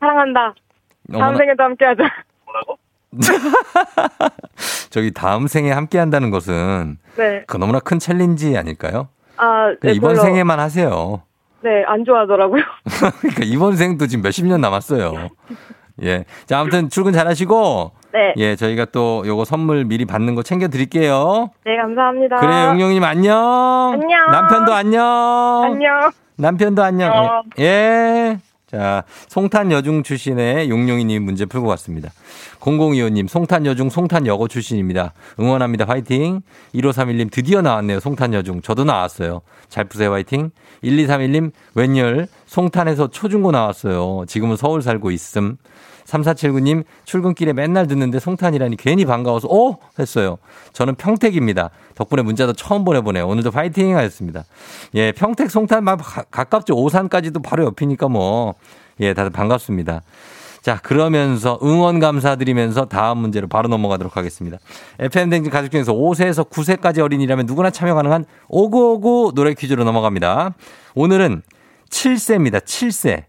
[0.00, 0.54] 사랑한다.
[1.12, 2.04] 다음 생에도 함께 하자.
[4.90, 7.44] 저기 다음 생에 함께 한다는 것은 네.
[7.46, 9.08] 그 너무나 큰 챌린지 아닐까요?
[9.36, 11.22] 아, 네, 이번 별로, 생에만 하세요.
[11.62, 12.62] 네, 안 좋아하더라고요.
[13.20, 15.28] 그러니까 이번 생도 지금 몇십 년 남았어요.
[16.02, 16.24] 예.
[16.46, 18.34] 자, 아무튼 출근 잘 하시고, 네.
[18.36, 21.50] 예, 저희가 또 요거 선물 미리 받는 거 챙겨 드릴게요.
[21.64, 22.36] 네, 감사합니다.
[22.36, 23.92] 그래, 용용 님 안녕.
[23.92, 24.30] 안녕.
[24.30, 25.62] 남편도 안녕.
[25.64, 26.10] 안녕.
[26.36, 27.12] 남편도 안녕.
[27.12, 27.42] 어.
[27.58, 27.64] 예.
[27.64, 28.38] 예.
[28.66, 32.10] 자, 송탄 여중 출신의 용용이님 문제 풀고 왔습니다.
[32.58, 35.12] 0025님, 송탄 여중, 송탄 여고 출신입니다.
[35.38, 35.84] 응원합니다.
[35.84, 36.40] 화이팅.
[36.74, 38.00] 1531님, 드디어 나왔네요.
[38.00, 38.60] 송탄 여중.
[38.62, 39.42] 저도 나왔어요.
[39.68, 40.12] 잘 푸세요.
[40.12, 40.50] 화이팅.
[40.82, 44.24] 1231님, 웬열, 송탄에서 초중고 나왔어요.
[44.26, 45.58] 지금은 서울 살고 있음.
[46.06, 49.78] 3479님, 출근길에 맨날 듣는데 송탄이라니 괜히 반가워서, 오!
[49.98, 50.38] 했어요.
[50.72, 51.70] 저는 평택입니다.
[51.94, 53.26] 덕분에 문자도 처음 보내보네요.
[53.26, 54.44] 오늘도 파이팅 하셨습니다.
[54.94, 56.74] 예, 평택 송탄 막 가- 가깝죠.
[56.74, 58.54] 오산까지도 바로 옆이니까 뭐,
[59.00, 60.02] 예, 다들 반갑습니다.
[60.62, 64.58] 자, 그러면서 응원 감사드리면서 다음 문제로 바로 넘어가도록 하겠습니다.
[64.98, 70.54] FM댕진 가족 중에서 5세에서 9세까지 어린이라면 누구나 참여 가능한 오구오구 노래 퀴즈로 넘어갑니다.
[70.96, 71.42] 오늘은
[71.90, 72.64] 7세입니다.
[72.64, 73.24] 7세.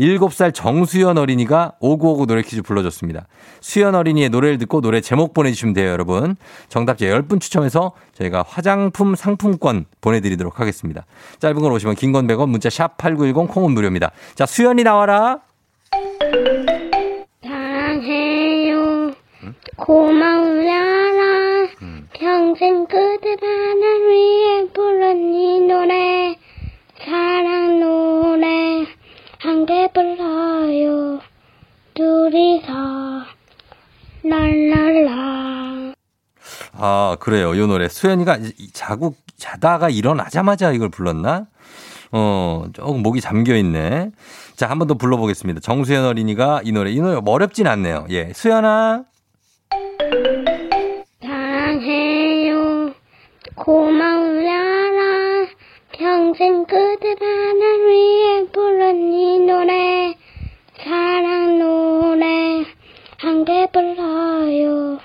[0.00, 3.26] 7살 정수연 어린이가 오구오구 노래 퀴즈 불러줬습니다.
[3.60, 6.36] 수연 어린이의 노래를 듣고 노래 제목 보내주시면 돼요, 여러분.
[6.68, 11.04] 정답자 10분 추첨해서 저희가 화장품 상품권 보내드리도록 하겠습니다.
[11.38, 14.10] 짧은 걸 오시면 긴 건 100원, 문자 샵 8910 콩은 무료입니다.
[14.34, 15.40] 자, 수연이 나와라.
[17.42, 19.12] 사랑해요.
[19.76, 20.80] 고마워라.
[22.14, 26.36] 평생 그대 나를 위해 부른 이 노래.
[27.04, 28.86] 사랑 노래.
[29.92, 31.20] 불러요.
[31.94, 32.72] 둘이서.
[34.22, 35.92] 랄랄라.
[36.72, 37.56] 아, 그래요.
[37.56, 37.88] 요 노래.
[37.88, 41.46] 수연이가 이- 자고 자다가 일어나자마자 이걸 불렀나?
[42.12, 44.10] 어, 조금 목이 잠겨 있네.
[44.56, 45.60] 자, 한 번 더 불러보겠습니다.
[45.60, 46.90] 정수연 어린이가 이 노래.
[46.90, 48.06] 이 노래 어렵진 않네요.
[48.10, 48.32] 예.
[48.34, 49.04] 수연아.
[51.22, 52.92] 사랑해요.
[53.54, 55.46] 고마워라.
[55.92, 60.14] 평생 그대 나를 위해 이 노래.
[60.82, 62.64] 사랑 노래.
[63.18, 64.98] 함께 불러요.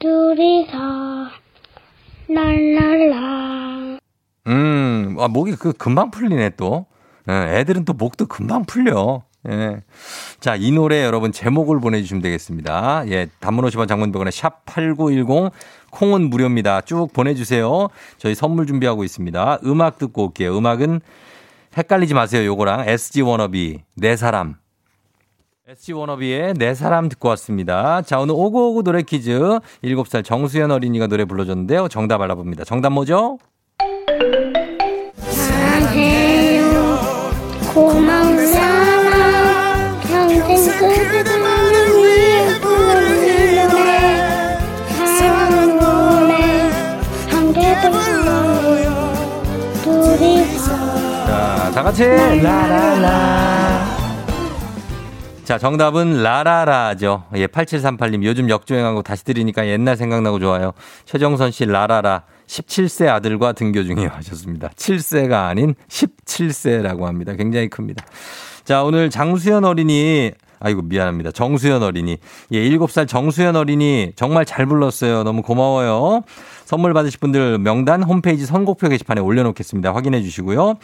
[0.00, 0.76] 둘이서.
[2.28, 3.98] 랄랄라.
[4.48, 6.86] 음, 아, 목이 그 금방 풀리네 또.
[7.28, 9.22] 예, 애들은 또 목도 금방 풀려.
[9.48, 9.82] 예.
[10.40, 13.04] 자, 이 노래 여러분 제목을 보내주시면 되겠습니다.
[13.08, 15.50] 예, 단문 50원 장문병원에 샵8910
[15.90, 16.80] 콩은 무료입니다.
[16.82, 17.88] 쭉 보내주세요.
[18.18, 19.60] 저희 선물 준비하고 있습니다.
[19.64, 20.56] 음악 듣고 올게요.
[20.56, 21.00] 음악은
[21.76, 22.44] 헷갈리지 마세요.
[22.46, 24.56] 요거랑 SG 워너비, 내 사람.
[25.68, 28.00] SG 워너비의 내 사람 듣고 왔습니다.
[28.02, 29.58] 자, 오늘 오구오구 노래 퀴즈.
[29.82, 31.88] 7살 정수연 어린이가 노래 불러줬는데요.
[31.88, 32.62] 정답 알아봅니다.
[32.62, 33.38] 정답 뭐죠?
[35.18, 36.70] 사랑해요.
[37.74, 38.60] 고마워라.
[40.02, 44.58] 평생 그대 나를 위해 이 노래.
[45.18, 46.70] 사랑 노래.
[47.28, 49.12] 함께 불러요.
[49.82, 50.68] 둘이서.
[51.26, 53.95] 자, 다 같이 라라라.
[55.46, 57.22] 자, 정답은 라라라죠.
[57.36, 60.72] 예, 8738님 요즘 역주행하고 다시 들으니까 옛날 생각나고 좋아요.
[61.04, 62.24] 최정선 씨 라라라.
[62.48, 64.70] 17세 아들과 등교 중이요 하셨습니다.
[64.70, 67.34] 7세가 아닌 17세라고 합니다.
[67.34, 68.04] 굉장히 큽니다.
[68.64, 71.32] 자, 오늘 장수연 어린이 아이고 미안합니다.
[71.32, 72.18] 정수연 어린이.
[72.52, 75.22] 예, 7살 정수연 어린이 정말 잘 불렀어요.
[75.22, 76.22] 너무 고마워요.
[76.64, 79.94] 선물 받으실 분들 명단 홈페이지 선곡표 게시판에 올려놓겠습니다.
[79.94, 80.74] 확인해 주시고요.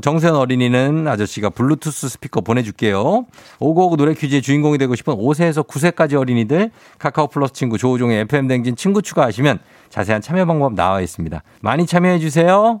[0.00, 3.26] 정수연 어린이는 아저씨가 블루투스 스피커 보내줄게요.
[3.58, 8.76] 오고오고 노래 퀴즈의 주인공이 되고 싶은 5세에서 9세까지 어린이들 카카오 플러스 친구 조우종의 FM 댕진
[8.76, 9.58] 친구 추가하시면
[9.90, 11.42] 자세한 참여 방법 나와 있습니다.
[11.60, 12.80] 많이 참여해 주세요.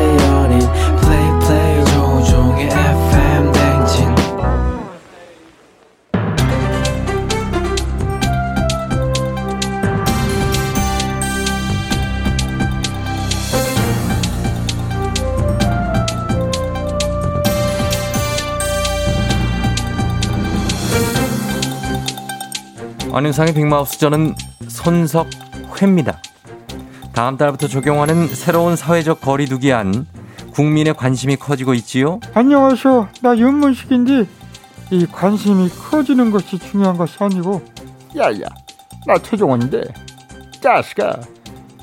[23.13, 24.35] 안윤상의 빅마우스 저는
[24.69, 26.21] 손석회입니다.
[27.11, 30.07] 다음 달부터 적용하는 새로운 사회적 거리두기 안
[30.53, 32.21] 국민의 관심이 커지고 있지요.
[32.33, 33.09] 안녕하세요.
[33.21, 34.25] 나 윤문식인데
[34.91, 37.61] 이 관심이 커지는 것이 중요한 것이 아니고
[38.15, 38.47] 야야
[39.05, 39.81] 나 최종원인데
[40.61, 41.19] 자식아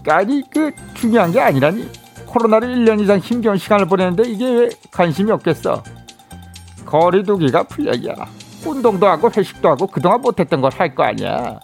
[0.08, 1.90] 아니 그 중요한 게 아니라니
[2.24, 5.82] 코로나를 1년 이상 힘겨운 시간을 보내는데 이게 왜 관심이 없겠어
[6.86, 8.14] 거리두기가 풀려야
[8.66, 11.58] 운동도 하고 회식도 하고 그동안 못했던 걸 할 거 아니야.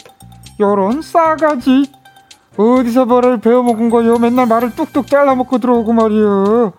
[0.60, 1.90] 요런 싸가지.
[2.56, 4.18] 어디서 뭐를 배워먹은 거요?
[4.18, 6.72] 맨날 말을 뚝뚝 잘라먹고 들어오고 말이요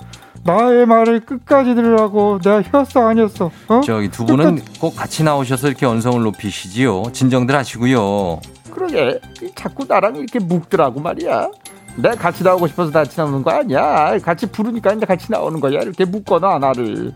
[0.46, 3.52] 나의 말을 끝까지 들으라고 내가 혔어 아니었어?
[3.68, 3.82] 어?
[3.82, 7.04] 저기 두 분은 꼭 같이 나오셔서 이렇게 언성을 높이시지요.
[7.12, 8.40] 진정들 하시고요.
[8.72, 9.20] 그러게.
[9.56, 11.50] 자꾸 나랑 이렇게 묵더라고 말이야.
[11.98, 14.18] 내가 같이 나오고 싶어서 같이 나오는 거 아니야.
[14.20, 15.80] 같이 부르니까 이제 같이 나오는 거야.
[15.82, 17.14] 이렇게 묶어놔 나를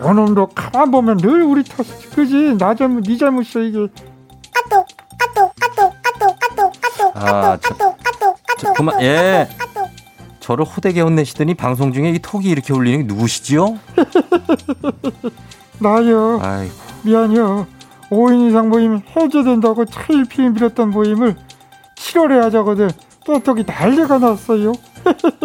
[0.00, 2.08] 요놈도 가만 보면 늘 우리 탓이지.
[2.08, 2.56] 그지?
[2.58, 3.88] 나 잘못 네 잘못이야 이게.
[7.14, 7.94] 아, 저,
[8.58, 9.48] 저 그만 예.
[10.40, 13.78] 저를 호되게 혼내시더니 방송 중에 이 톡이 이렇게 울리는 게 누구시지요?
[15.78, 16.40] 나요.
[16.42, 17.66] 아이고, 미안해요.
[18.10, 21.36] 5인 이상 모임 해제된다고 차일피일 밀었던 모임을
[21.96, 22.90] 7월에 하자거든.
[23.24, 24.72] 또톡이 난리가 났어요.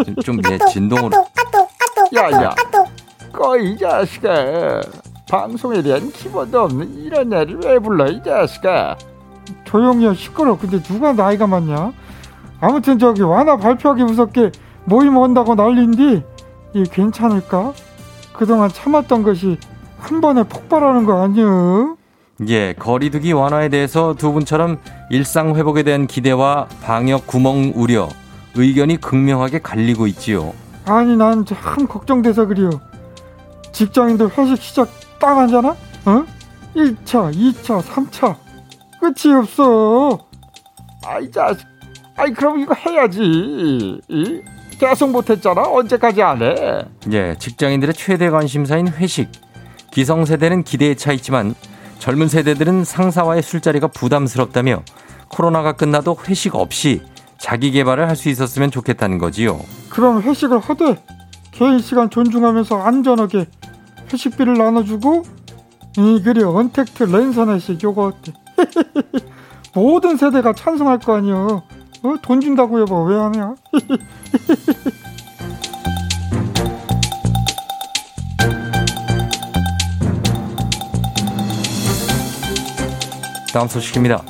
[0.06, 1.26] 좀, 좀 예, 진동으로.
[2.16, 2.56] 야야
[3.36, 4.82] 꺼 이 자식아.
[5.30, 8.96] 방송에 대한 기본도 없는 이런 애를 왜 불러 이 자식아?
[9.66, 10.58] 조용히 해 시끄러.
[10.58, 11.92] 근데 누가 나이가 많냐?
[12.62, 14.52] 아무튼 저기 완화 발표하기 무섭게
[14.86, 16.24] 모임 한다고 난린디
[16.74, 17.74] 이 괜찮을까?
[18.34, 19.58] 그동안 참았던 것이
[19.98, 21.96] 한 번에 폭발하는 거 아니여
[22.50, 24.78] 예, 거리두기 완화에 대해서 두 분처럼
[25.10, 28.10] 일상 회복에 대한 기대와 방역 구멍 우려,
[28.56, 30.54] 의견이 극명하게 갈리고 있지요.
[30.86, 32.70] 아니 난 참 걱정돼서 그래요
[33.76, 35.70] 직장인들 회식 시작 딱 하잖아
[36.06, 36.26] 어?
[36.76, 38.36] 1차 2차 3차
[39.02, 40.18] 끝이 없어
[41.06, 41.68] 아이 자식
[42.16, 43.20] 아이 그럼 이거 해야지
[44.08, 44.42] 이?
[44.80, 46.56] 계속 못했잖아 언제까지 안 해
[47.12, 49.30] 예, 직장인들의 최대 관심사인 회식.
[49.92, 51.54] 기성세대는 기대에 차 있지만
[52.00, 54.84] 젊은 세대들은 상사와의 술자리가 부담스럽다며
[55.30, 57.02] 코로나가 끝나도 회식 없이
[57.38, 59.60] 자기 개발을 할 수 있었으면 좋겠다는 거지요.
[59.90, 61.02] 그럼 회식을 하되
[61.56, 63.48] 개인 시간 존중하면서 안전하게
[64.12, 65.24] 회식비를 나눠주고
[65.98, 68.34] 이 그래 언택트 랜선 회식 요거 어때
[69.74, 71.64] 모든 세대가 찬성할 거 아니여
[72.04, 72.16] 어?
[72.22, 73.56] 돈 준다고 여보 왜 하냐
[83.54, 84.22] 다음 소식입니다.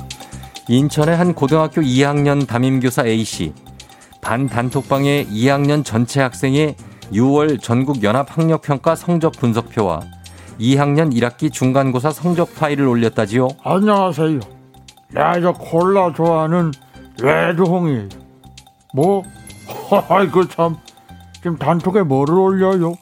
[0.67, 3.53] 인천의 한 고등학교 2학년 담임교사 A씨.
[4.21, 6.75] 반 단톡방에 2학년 전체 학생의
[7.11, 10.01] 6월 전국 연합 학력 평가 성적 분석표와
[10.59, 13.49] 2학년 1학기 중간고사 성적 파일을 올렸다지요.
[13.63, 14.39] 안녕하세요
[15.11, 16.71] 내가 저 콜라 좋아하는
[17.21, 18.09] 레드홍이
[18.93, 19.23] 뭐?
[20.09, 20.77] 아이고 참
[21.35, 22.95] 지금 단톡에 뭐를 올려요?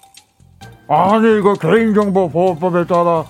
[0.87, 3.23] 아니 이거 개인정보 보호법에 따라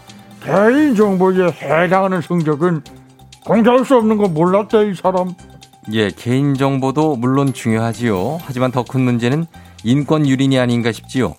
[0.43, 2.81] 개인정보에 해당하는 성적은
[3.45, 5.33] 공개할 수 없는 거 몰랐대 이 사람
[5.91, 8.39] 예, 개인정보도 물론 중요하지요.
[8.41, 9.45] 하지만 더 큰 문제는
[9.83, 11.35] 인권 유린이 아닌가 싶지요.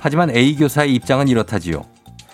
[0.00, 1.82] 하지만 A 교사의 입장은 이렇다지요.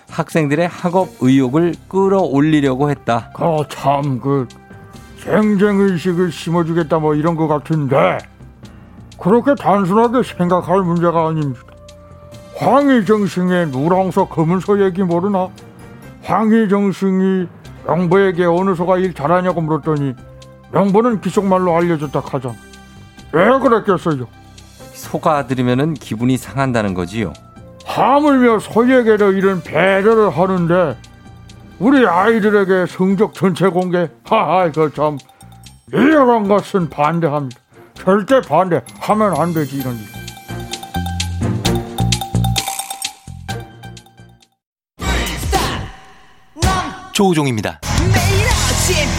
[0.09, 3.29] 학생들의 학업 의욕을 끌어올리려고 했다.
[3.35, 4.47] 그참그
[5.23, 8.17] 경쟁의식을 심어주겠다 뭐 이런 것 같은데
[9.19, 11.59] 그렇게 단순하게 생각할 문제가 아닙니다
[12.55, 15.49] 황희정승의 누랑서 검은소 얘기 모르나?
[16.23, 17.47] 황희정승이
[17.85, 20.15] 명보에게 어느 소가 일 잘하냐고 물었더니
[20.71, 22.55] 명보는 기속말로 알려줬다 하잖아
[23.31, 24.27] 왜 그랬겠어요?
[24.93, 27.31] 소가 들으면은 기분이 상한다는 거지요.
[27.85, 30.97] 하물며 소에게도 이런 배려를 하는데
[31.79, 35.17] 우리 아이들에게 성적 전체 공개 하하 그참
[35.91, 37.59] 이런 것은 반대합니다
[37.93, 40.01] 절대 반대하면 안 되지 이런 일.
[47.13, 47.81] 조우종입니다.
[48.13, 49.18] 매일 아침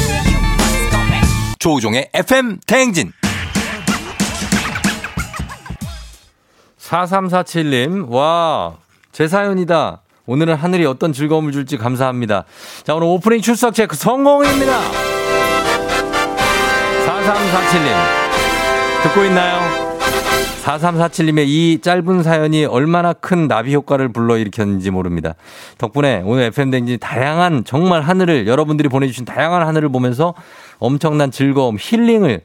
[1.61, 3.11] 조우종의 FM 대행진
[6.79, 8.73] 4347님 와
[9.11, 10.01] 제 사연이다.
[10.25, 12.45] 오늘은 하늘이 어떤 즐거움을 줄지 감사합니다.
[12.83, 14.79] 자 오늘 오프닝 출석 체크 성공입니다.
[17.05, 19.91] 4347님 듣고 있나요?
[20.63, 25.33] 4347님의 이 짧은 사연이 얼마나 큰 나비 효과를 불러일으켰는지 모릅니다.
[25.77, 30.35] 덕분에 오늘 FM댕진 다양한 정말 하늘을 여러분들이 보내주신 다양한 하늘을 보면서
[30.81, 32.41] 엄청난 즐거움, 힐링을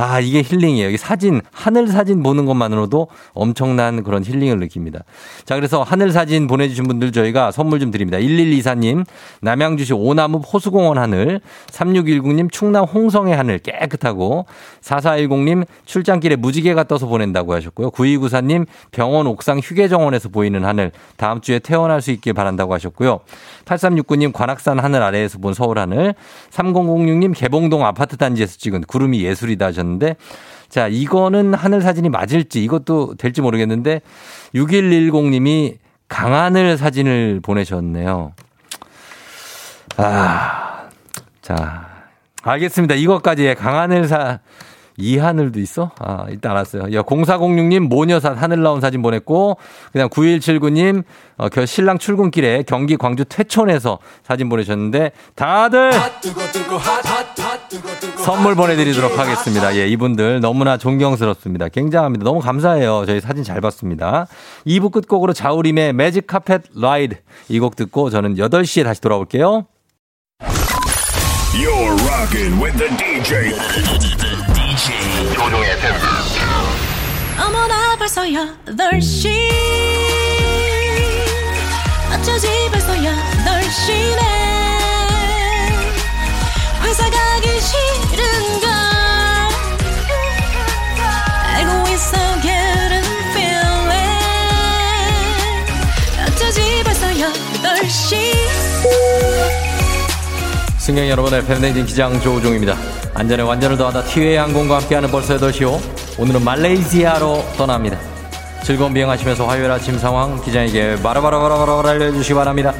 [0.00, 0.90] 아, 이게 힐링이에요.
[0.90, 5.00] 이 사진, 하늘 사진 보는 것만으로도 엄청난 그런 힐링을 느낍니다.
[5.44, 8.16] 자, 그래서 하늘 사진 보내주신 분들 저희가 선물 좀 드립니다.
[8.18, 9.04] 1124님,
[9.42, 11.40] 남양주시 오나무 호수공원 하늘,
[11.72, 14.46] 3619님, 충남 홍성의 하늘 깨끗하고,
[14.82, 17.90] 4410님, 출장길에 무지개가 떠서 보낸다고 하셨고요.
[17.90, 23.18] 9294님, 병원 옥상 휴게정원에서 보이는 하늘, 다음 주에 태어날 수 있길 바란다고 하셨고요.
[23.64, 26.14] 8369님, 관악산 하늘 아래에서 본 서울 하늘,
[26.50, 29.87] 3006님, 개봉동 아파트 단지에서 찍은 구름이 예술이다 하셨는데,
[30.68, 34.02] 자, 이거는 하늘 사진이 맞을지 이것도 될지 모르겠는데
[34.54, 35.78] 6110님이
[36.08, 38.32] 강하늘 사진을 보내셨네요.
[39.96, 40.88] 아,
[41.40, 41.88] 자,
[42.42, 42.94] 알겠습니다.
[42.94, 44.40] 이것까지 강하늘 사,
[45.00, 45.92] 이 하늘도 있어?
[46.00, 46.92] 아, 일단 알았어요.
[46.92, 49.56] 야, 0406님 모녀사 하늘 나온 사진 보냈고,
[49.92, 51.04] 그냥 9179님,
[51.36, 55.92] 어, 겨- 신랑 출근길에 경기 광주 퇴촌에서 사진 보내셨는데, 다들
[58.24, 59.74] 선물 보내드리도록 하겠습니다.
[59.76, 61.68] 예, 이분들 너무나 존경스럽습니다.
[61.68, 62.24] 굉장합니다.
[62.24, 63.04] 너무 감사해요.
[63.06, 64.26] 저희 사진 잘 봤습니다.
[64.66, 67.16] 2부 끝곡으로 자우림의 매직 카펫 라이드
[67.48, 69.66] 이 곡 듣고 저는 8시에 다시 돌아올게요.
[71.54, 74.37] You're rocking with the DJ.
[75.38, 75.94] 조종의 FM.
[77.38, 79.28] 어머나 벌써 8시
[82.12, 84.20] 어쩌지 벌써 8시네
[86.82, 88.68] 회사 가기 싫은걸.
[91.54, 91.84] 알고
[92.42, 93.94] getting feeling.
[96.26, 98.18] 어쩌지 벌써 8시
[100.88, 102.74] 승객 여러분의 팬데믹 기장 조우종입니다.
[103.12, 105.78] 안전에 완전을 더하다 티웨이 항공과 함께하는 벌써 8시요.
[106.18, 107.98] 오늘은 말레이시아로 떠납니다.
[108.62, 112.72] 즐거운 비행하시면서 화요일 아침 상황 기장에게 바라바라바라바라 알려주시기 바랍니다.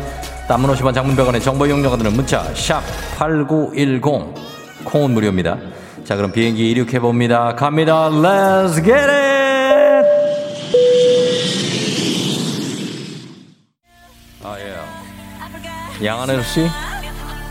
[0.49, 2.81] 단문 50원 장문병원의 정보 이용료가 드는 문자 샵
[3.19, 4.01] 8910
[4.87, 5.59] 콩은 무료입니다.
[6.05, 7.57] 자 그럼 비행기 이륙해봅니다.
[7.57, 8.09] 갑니다.
[8.09, 10.09] Let's get it!
[14.43, 16.07] 아 예.
[16.07, 16.67] 양하늘 씨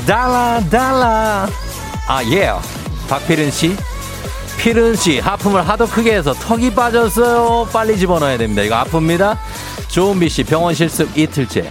[0.06, 1.48] 달라 달라.
[2.08, 2.52] 아예
[3.08, 3.76] 박필은 씨?
[4.58, 7.68] 필은 씨 하품을 하도 크게 해서 턱이 빠졌어요.
[7.72, 8.62] 빨리 집어넣어야 됩니다.
[8.62, 9.36] 이거 아픕니다.
[9.88, 11.70] 조은비 씨 병원 실습 이틀째.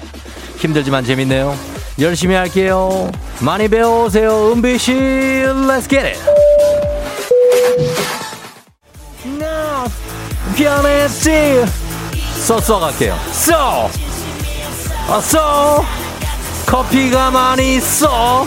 [0.58, 1.58] 힘들지만 재밌네요.
[2.00, 3.12] 열심히 할게요.
[3.40, 4.94] 많이 배워오세요 은비 씨.
[4.94, 6.20] Let's get it.
[9.26, 9.86] No
[10.56, 11.66] 변했지.
[12.38, 13.18] 써써 갈게요.
[13.32, 13.90] 써
[15.08, 15.84] 아, 써
[16.76, 18.46] 커피가 많이 있어.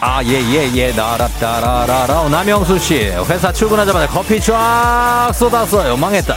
[0.00, 2.28] 아, 예, 예, 예, 나라따라라라.
[2.28, 2.94] 남영수 씨,
[3.28, 5.96] 회사 출근하자마자 커피 쫙 쏟았어요.
[5.96, 6.36] 망했다.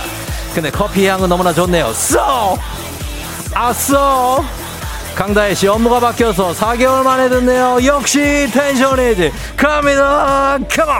[0.56, 1.94] 근데 커피 향은 너무나 좋네요.
[1.94, 2.58] 써!
[3.54, 4.44] 아, 써!
[5.14, 7.78] 강다혜 씨, 업무가 바뀌어서 4개월 만에 듣네요.
[7.86, 9.32] 역시 텐션이지.
[9.56, 10.58] 갑니다.
[10.68, 10.96] 컴온!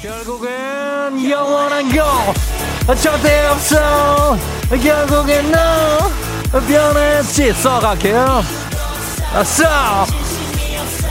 [0.00, 2.34] 결국엔 영원한 거
[2.86, 4.36] 절대 없어.
[4.68, 8.42] 결국엔 너 변했지 써갈게요.
[9.34, 10.04] 아싸.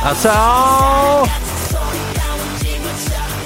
[0.04, 1.24] 아싸.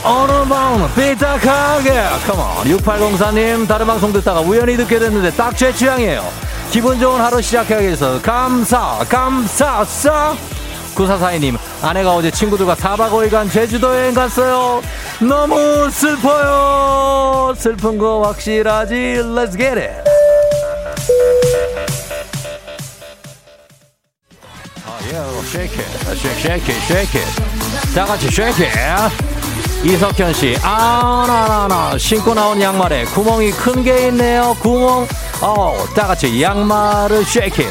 [0.05, 2.03] 오늘 밤 삐딱하게.
[2.27, 6.23] 컴온 6804님 다른 방송 듣다가 우연히 듣게 됐는데 딱 제 취향이에요.
[6.71, 10.35] 기분 좋은 하루 시작하기 위해서 감사, 감사, 싸!
[10.95, 14.81] 9442님, 아내가 어제 친구들과 4박 5일간 제주도 여행 갔어요.
[15.19, 17.53] 너무 슬퍼요.
[17.57, 18.93] 슬픈 거 확실하지.
[18.95, 19.91] Let's get it.
[24.85, 25.17] 아, 예,
[26.73, 27.93] it, shake it.
[27.93, 29.15] 다 같이 shake it.
[29.83, 31.97] 이석현 씨, 아, 나, 나, 나.
[31.97, 34.55] 신고 나온 양말에 구멍이 큰 게 있네요.
[34.61, 35.05] 구멍.
[35.41, 37.65] 어, 다 같이 양말을 shake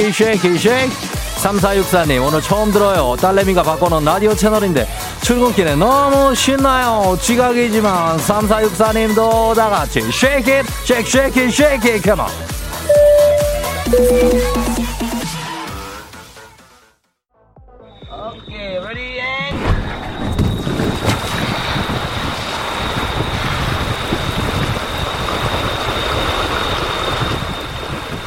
[0.00, 1.15] it, shake it, shake.
[1.36, 3.16] 3464님, 오늘 처음 들어요.
[3.20, 4.88] 딸내미가 바꿔놓은 라디오 채널인데,
[5.22, 7.16] 출근길에 너무 신나요.
[7.20, 12.30] 지각이지만, 3464님도 다 같이 shake it, shake, shake it, shake it, come on.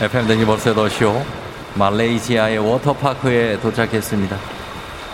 [0.01, 1.21] FM 댕기 벌써 더쇼
[1.79, 4.37] 말레이시아의 워터파크에 도착했습니다.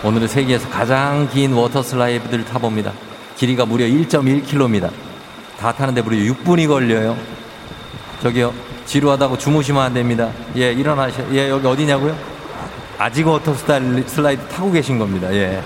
[0.04, 2.92] 오늘은 세계에서 가장 긴 워터 슬라이드를 타봅니다.
[3.38, 4.90] 길이가 무려 1.1km.
[5.60, 7.16] 다 타는데 무려 6분이 걸려요.
[8.22, 8.52] 저기요,
[8.86, 10.32] 지루하다고 주무시면 안 됩니다.
[10.58, 11.24] 예, 일어나셔.
[11.34, 12.16] 예, 여기 어디냐고요?
[12.98, 15.32] 아직 워터 스타일- 슬라이드 타고 계신 겁니다.
[15.34, 15.62] 예.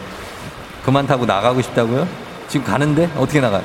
[0.84, 2.08] 그만 타고 나가고 싶다고요?
[2.48, 3.10] 지금 가는데?
[3.18, 3.64] 어떻게 나가요?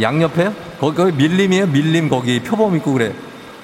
[0.00, 0.52] 양옆에요?
[0.78, 1.66] 거기, 거기 밀림이에요?
[1.66, 3.12] 밀림 거기 표범 있고 그래.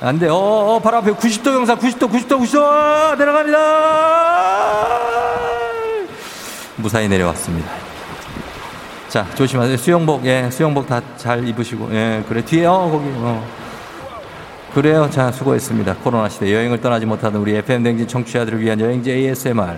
[0.00, 0.28] 안 돼.
[0.28, 3.58] 어, 어, 바로 앞에 90도 경사, 90도, 90도, 90도, 아, 내려갑니다!
[6.76, 7.70] 무사히 내려왔습니다.
[9.08, 9.76] 자, 조심하세요.
[9.76, 12.42] 수영복, 예, 수영복 다 잘 입으시고, 예, 그래.
[12.44, 13.44] 뒤에, 어, 거기, 어.
[14.72, 15.10] 그래요.
[15.10, 15.96] 자, 수고했습니다.
[15.96, 19.76] 코로나 시대 여행을 떠나지 못하는 우리 FM 댕진 청취자들을 위한 여행지 ASMR.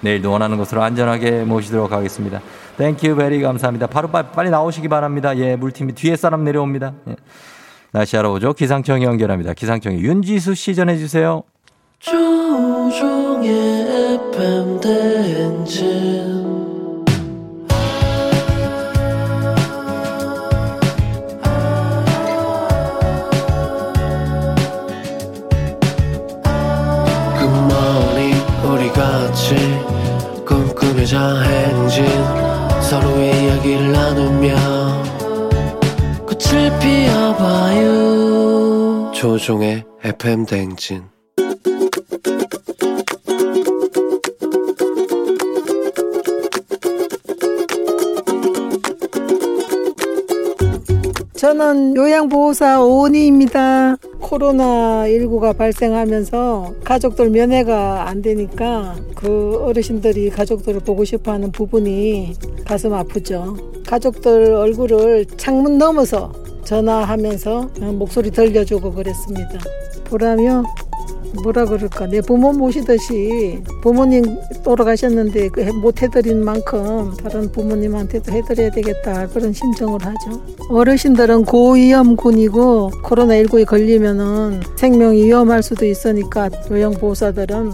[0.00, 2.40] 내일도 원하는 곳으로 안전하게 모시도록 하겠습니다.
[2.78, 3.86] Thank you very 감사합니다.
[3.86, 5.36] 바로 빨리, 빨리 나오시기 바랍니다.
[5.36, 6.94] 예, 물팀이 뒤에 사람 내려옵니다.
[7.08, 7.16] 예.
[7.92, 8.52] 날씨 알아보죠.
[8.52, 9.54] 기상청이 연결합니다.
[9.54, 11.42] 기상청이 윤지수 씨 전해주세요.
[28.92, 29.54] 같이
[30.44, 32.04] 꿈꾸며자 행진
[32.82, 34.79] 서로의 이야기를 나누며
[36.40, 37.90] 꽃을 피워봐요.
[39.12, 41.04] 조종의 FM 대행진
[51.40, 53.96] 저는 요양보호사 오은희입니다.
[53.96, 62.34] 코로나19가 발생하면서 가족들 면회가 안 되니까 그 어르신들이 가족들을 보고 싶어 하는 부분이
[62.66, 63.56] 가슴 아프죠.
[63.86, 66.30] 가족들 얼굴을 창문 넘어서
[66.64, 69.60] 전화하면서 목소리 들려주고 그랬습니다.
[70.04, 70.62] 보라며
[71.42, 74.24] 뭐라 그럴까 내 부모 모시듯이 부모님
[74.64, 82.90] 돌아가셨는데 그 해- 못 해드린 만큼 다른 부모님한테도 해드려야 되겠다 그런 심정을 하죠 어르신들은 고위험군이고
[83.04, 87.72] 코로나19에 걸리면은 생명이 위험할 수도 있으니까 요양보호사들은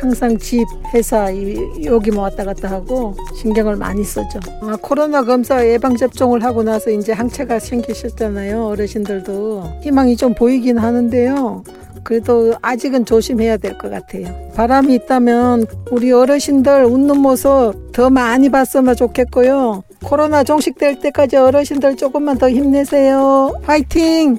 [0.00, 4.40] 항상 집, 회사 이- 여기만 왔다 갔다 하고 신경을 많이 쓰죠.
[4.60, 8.64] 아, 코로나 검사 예방 접종을 하고 나서 이제 항체가 생기셨잖아요.
[8.66, 11.62] 어르신들도 희망이 좀 보이긴 하는데요.
[12.04, 14.26] 그래도 아직은 조심해야 될 것 같아요.
[14.54, 19.82] 바람이 있다면 우리 어르신들 웃는 모습 더 많이 봤으면 좋겠고요.
[20.04, 23.54] 코로나 종식될 때까지 어르신들 조금만 더 힘내세요.
[23.64, 24.38] 파이팅!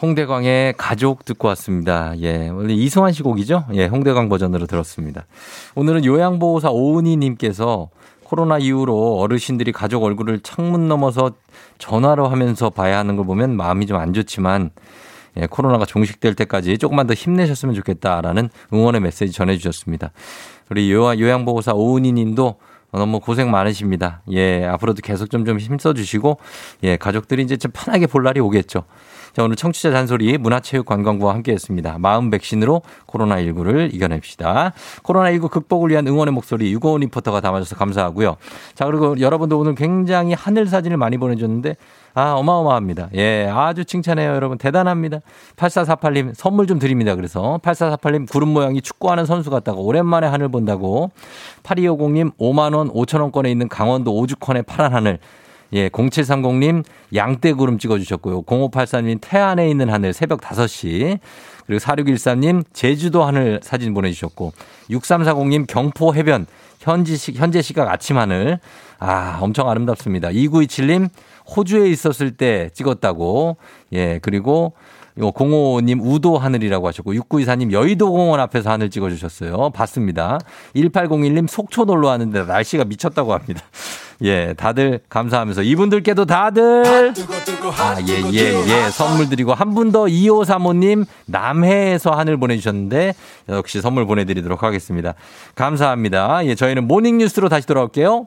[0.00, 2.12] 홍대광의 가족 듣고 왔습니다.
[2.20, 2.48] 예.
[2.48, 3.64] 원래 이승환 씨 곡이죠?
[3.74, 5.24] 예, 홍대광 버전으로 들었습니다.
[5.74, 7.88] 오늘은 요양보호사 오은희님께서
[8.22, 11.32] 코로나 이후로 어르신들이 가족 얼굴을 창문 넘어서
[11.78, 14.70] 전화로 하면서 봐야 하는 걸 보면 마음이 좀 안 좋지만
[15.38, 20.12] 예, 코로나가 종식될 때까지 조금만 더 힘내셨으면 좋겠다라는 응원의 메시지 전해주셨습니다.
[20.70, 22.56] 우리 요, 요양보호사 오은희 님도
[22.92, 24.22] 너무 고생 많으십니다.
[24.32, 26.38] 예, 앞으로도 계속 좀, 좀 힘써주시고,
[26.84, 28.84] 예, 가족들이 이제 좀 편하게 볼 날이 오겠죠.
[29.36, 31.98] 자, 오늘 청취자 잔소리 문화체육관광부와 함께 했습니다.
[31.98, 34.72] 마음 백신으로 코로나19를 이겨냅시다.
[35.02, 38.38] 코로나19 극복을 위한 응원의 목소리 유고원 리포터가 담아줘서 감사하고요.
[38.74, 41.76] 자, 그리고 여러분도 오늘 굉장히 하늘 사진을 많이 보내줬는데,
[42.14, 43.10] 아, 어마어마합니다.
[43.16, 44.56] 예, 아주 칭찬해요, 여러분.
[44.56, 45.18] 대단합니다.
[45.56, 47.14] 8448님, 선물 좀 드립니다.
[47.14, 51.10] 그래서 8448님, 구름 모양이 축구하는 선수 같다고 오랜만에 하늘 본다고.
[51.62, 55.18] 8250님, 5만원, 5천원권에 있는 강원도 오죽헌의 파란 하늘.
[55.72, 58.42] 예, 0730님 양떼구름 찍어주셨고요.
[58.42, 61.18] 0584님 태안에 있는 하늘 새벽 5시.
[61.66, 64.52] 그리고 4613님 제주도 하늘 사진 보내주셨고
[64.90, 66.46] 6340님 경포 해변
[66.78, 68.60] 현지 시, 현재 시각 아침 하늘.
[68.98, 70.28] 아, 엄청 아름답습니다.
[70.28, 71.08] 2927님
[71.56, 73.56] 호주에 있었을 때 찍었다고.
[73.92, 74.74] 예, 그리고
[75.18, 79.70] 요 05님 우도 하늘이라고 하셨고 6924님 여의도 공원 앞에서 하늘 찍어주셨어요.
[79.70, 80.38] 봤습니다.
[80.74, 83.62] 1801님 속초 놀러 왔는데 날씨가 미쳤다고 합니다.
[84.22, 87.12] 예, 다들 감사하면서 이분들께도 다들
[87.78, 88.54] 아, 예, 예,
[88.86, 88.90] 예.
[88.90, 93.14] 선물 드리고 한 분 더 2535님 남해에서 하늘 보내주셨는데
[93.50, 95.14] 역시 선물 보내드리도록 하겠습니다.
[95.54, 96.46] 감사합니다.
[96.46, 98.26] 예, 저희는 모닝 뉴스로 다시 돌아올게요.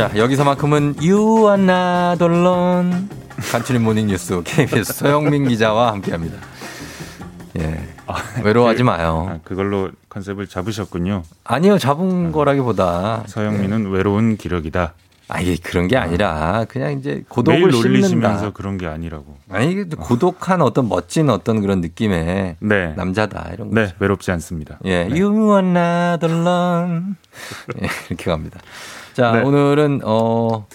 [0.00, 3.08] 자, 여기서만큼은 You are not alone.
[3.52, 6.38] 간추린 모닝 뉴스 KBS 서영민 기자와 함께 합니다.
[7.58, 7.86] 예.
[8.42, 9.26] 외로워하지 마요.
[9.30, 11.22] 아, 그걸로 컨셉을 잡으셨군요.
[11.44, 13.24] 아니요, 잡은 거라기보다.
[13.26, 14.94] 서영민은 외로운 기러기다.
[15.28, 18.54] 아예 그런 게 아니라 그냥 이제 고독을 누리시면서.
[18.54, 19.36] 그런 게 아니라고.
[19.50, 22.94] 아니 고독한 어떤 멋진 어떤 그런 느낌의 네.
[22.96, 23.74] 남자다 이런 거.
[23.78, 24.78] 네, 외롭지 않습니다.
[24.86, 25.20] 예, 네.
[25.20, 27.16] You are not alone.
[27.82, 28.60] 예, 이렇게 갑니다.
[29.14, 29.42] 자, 네.
[29.42, 30.66] 오늘은 어.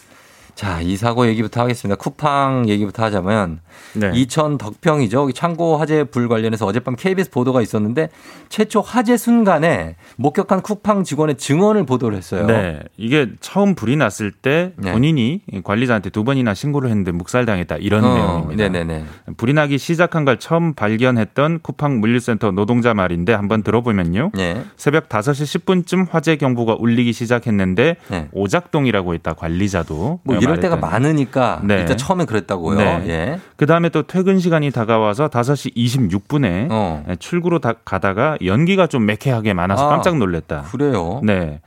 [0.56, 1.97] 자, 이 사고 얘기부터 하겠습니다.
[1.97, 3.60] 쿠팡 얘기부터 하자면
[3.93, 4.12] 네.
[4.16, 5.30] 이천 덕평이죠.
[5.34, 8.10] 창고 화재 불 관련해서 어젯밤 KBS 보도가 있었는데
[8.47, 12.45] 최초 화재 순간에 목격한 쿠팡 직원의 증언을 보도를 했어요.
[12.47, 12.80] 네.
[12.95, 14.93] 이게 처음 불이 났을 때 네.
[14.93, 18.70] 본인이 관리자한테 두 번이나 신고를 했는데 묵살당했다 이런 어, 내용입니다.
[18.70, 19.06] 네네네.
[19.36, 24.32] 불이 나기 시작한 걸 처음 발견했던 쿠팡 물류센터 노동자 말인데 한번 들어보면요.
[24.34, 24.64] 네.
[24.78, 28.30] 새벽 5시 10분쯤 화재 경보가 울리기 시작했는데 네.
[28.32, 30.76] 오작동이라고 있다 관리자도 뭐 이럴 때가.
[30.78, 31.80] 많으니까 네.
[31.80, 32.78] 일단 처음에 그랬다고요.
[32.78, 33.04] 네.
[33.08, 33.39] 예.
[33.58, 37.04] 그 다음에 또 퇴근 시간이 다가와서 5시 26분에 어.
[37.20, 40.64] 출구로 다- 가다가 연기가 좀 매캐하게 많아서 아, 깜짝 놀랐다.
[40.72, 41.20] 그래요.
[41.24, 41.60] 네.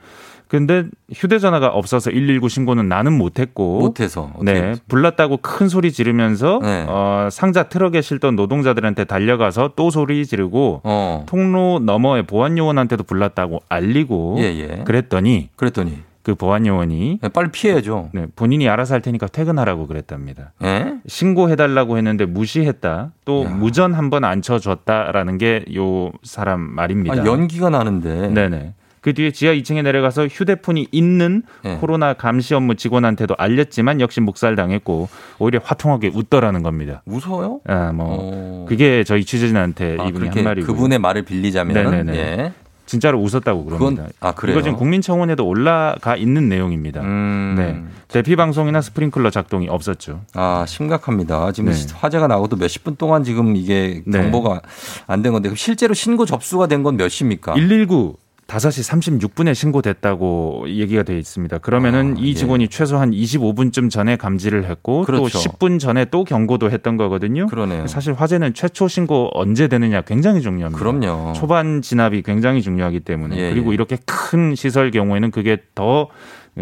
[0.47, 6.85] 근데 휴대전화가 없어서 119 신고는 나는 못했고 못해서 네 불났다고 큰 소리 지르면서 네.
[6.87, 11.23] 어, 상자 트럭에 실던 노동자들한테 달려가서 또 소리 지르고 어.
[11.27, 14.83] 통로 너머의 보안 요원한테도 불났다고 알리고 예, 예.
[14.85, 18.09] 그랬더니 그랬더니 그 보안 요원이 네, 빨리 피해야죠.
[18.13, 20.51] 네, 본인이 알아서 할 테니까 퇴근하라고 그랬답니다.
[20.63, 20.95] 예?
[21.07, 23.11] 신고해달라고 했는데 무시했다.
[23.25, 23.49] 또 야.
[23.49, 27.21] 무전 한 번 안 쳐줬다라는 게 요 사람 말입니다.
[27.21, 28.29] 아, 연기가 나는데.
[28.29, 28.73] 네네.
[29.01, 31.77] 그 뒤에 지하 2층에 내려가서 휴대폰이 있는 네.
[31.77, 35.07] 코로나 감시 업무 직원한테도 알렸지만 역시 묵살당했고
[35.39, 37.01] 오히려 화통하게 웃더라는 겁니다.
[37.05, 37.61] 무서워요?
[37.65, 38.65] 아, 뭐 어.
[38.67, 42.17] 그게 저희 취재진한테 아, 이분이 한 말이고 그분의 말을 빌리자면 네네네.
[42.17, 42.51] 예.
[42.89, 44.03] 진짜로 웃었다고 그럽니다.
[44.03, 44.55] 그건- 아, 그래요?
[44.57, 47.01] 이거 지금 국민청원에도 올라가 있는 내용입니다.
[47.01, 47.53] 음.
[47.55, 47.79] 네.
[48.07, 50.21] 대피 방송이나 스프링클러 작동이 없었죠.
[50.33, 51.51] 아, 심각합니다.
[51.51, 51.77] 지금 네.
[51.93, 54.21] 화재가 나고도 몇십 분 동안 지금 이게 네.
[54.23, 54.61] 경보가
[55.05, 57.53] 안된 건데 그럼 실제로 신고 접수가 된 건 몇 시입니까?
[57.53, 58.15] 119
[58.49, 61.59] 5시 36분에 신고됐다고 얘기가 되어 있습니다.
[61.59, 62.33] 그러면은 아, 이 예.
[62.33, 65.37] 직원이 최소한 25분쯤 전에 감지를 했고 또 그렇죠.
[65.37, 67.45] 10분 전에 또 경고도 했던 거거든요.
[67.45, 67.85] 그러네요.
[67.87, 70.83] 사실 화재는 최초 신고 언제 되느냐 굉장히 중요합니다.
[70.83, 71.33] 그럼요.
[71.33, 73.75] 초반 진압이 굉장히 중요하기 때문에 예, 그리고 예.
[73.75, 76.07] 이렇게 큰 시설 경우에는 그게 더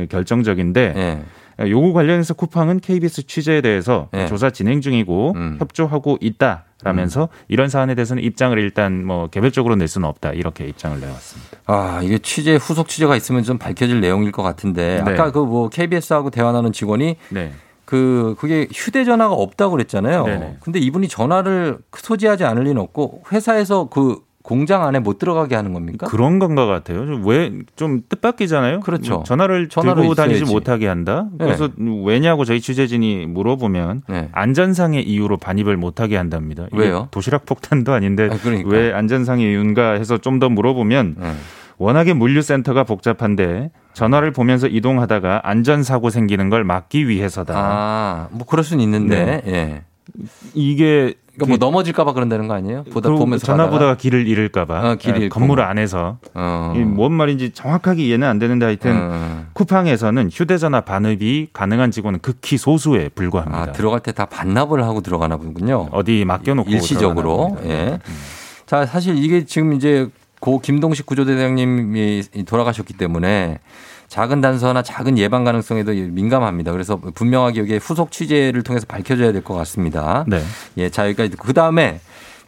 [0.10, 1.22] 결정적인데 예.
[1.60, 4.28] 요거 관련해서 쿠팡은 KBS 취재에 대해서 예.
[4.28, 5.58] 조사 진행 중이고 음.
[5.60, 11.00] 협조하고 있다 라면서 이런 사안에 대해서는 입장을 일단 뭐 개별적으로 낼 수는 없다 이렇게 입장을
[11.00, 11.58] 내왔습니다.
[11.66, 15.12] 아, 이게 취재 후속 취재가 있으면 좀 밝혀질 내용일 것 같은데 네.
[15.14, 17.52] 아까 그 뭐 KBS하고 대화 나눈 직원이 네.
[17.86, 20.26] 그 그게 휴대전화가 없다고 그랬잖아요.
[20.26, 20.58] 네네.
[20.60, 26.08] 근데 이분이 전화를 소지하지 않을 리는 없고 회사에서 그 공장 안에 못 들어가게 하는 겁니까?
[26.08, 27.02] 그런 건가 같아요.
[27.26, 28.80] 왜 좀 뜻밖이잖아요.
[28.80, 29.16] 그렇죠.
[29.16, 30.54] 뭐 전화를 전화로 들고 다니지 있어야지.
[30.54, 31.28] 못하게 한다.
[31.34, 31.44] 네.
[31.44, 31.70] 그래서
[32.06, 34.30] 왜냐고 저희 취재진이 물어보면 네.
[34.32, 36.66] 안전상의 이유로 반입을 못하게 한답니다.
[36.72, 37.10] 왜요?
[37.12, 38.70] 도시락 폭탄도 아닌데 아, 그러니까.
[38.70, 41.34] 왜 안전상의 이유인가 해서 좀 더 물어보면 네.
[41.78, 47.54] 워낙에 물류센터가 복잡한데 전화를 보면서 이동하다가 안전사고 생기는 걸 막기 위해서다.
[47.58, 49.82] 아, 뭐 그럴 수는 있는데 예.
[50.54, 52.84] 이게 그러니까 뭐 넘어질까봐 그런다는 거 아니에요?
[52.92, 53.78] 보다 보면서 전화 가다가?
[53.78, 55.40] 보다가 길을 잃을까봐 어, 길 예, 잃고.
[55.40, 56.74] 건물 안에서 어.
[56.76, 59.46] 이뭔 말인지 정확하게 이해는 안 되는데 하여튼 어.
[59.54, 63.58] 쿠팡에서는 휴대전화 반입이 가능한 직원은 극히 소수에 불과합니다.
[63.62, 65.90] 아, 들어갈 때 다 반납을 하고 들어가나 보군요.
[65.92, 67.56] 어디 맡겨놓고 일시적으로.
[67.66, 67.68] 예.
[67.86, 68.00] 봅니다.
[68.66, 70.08] 자, 사실 이게 지금 이제
[70.40, 73.60] 고 김동식 구조대장님이 돌아가셨기 때문에
[74.08, 76.72] 작은 단서나 작은 예방 가능성에도 민감합니다.
[76.72, 80.24] 그래서 분명하게 여기에 후속 취재를 통해서 밝혀져야 될 것 같습니다.
[80.28, 80.42] 네.
[80.78, 81.36] 예, 자, 여기까지.
[81.38, 82.00] 그 다음에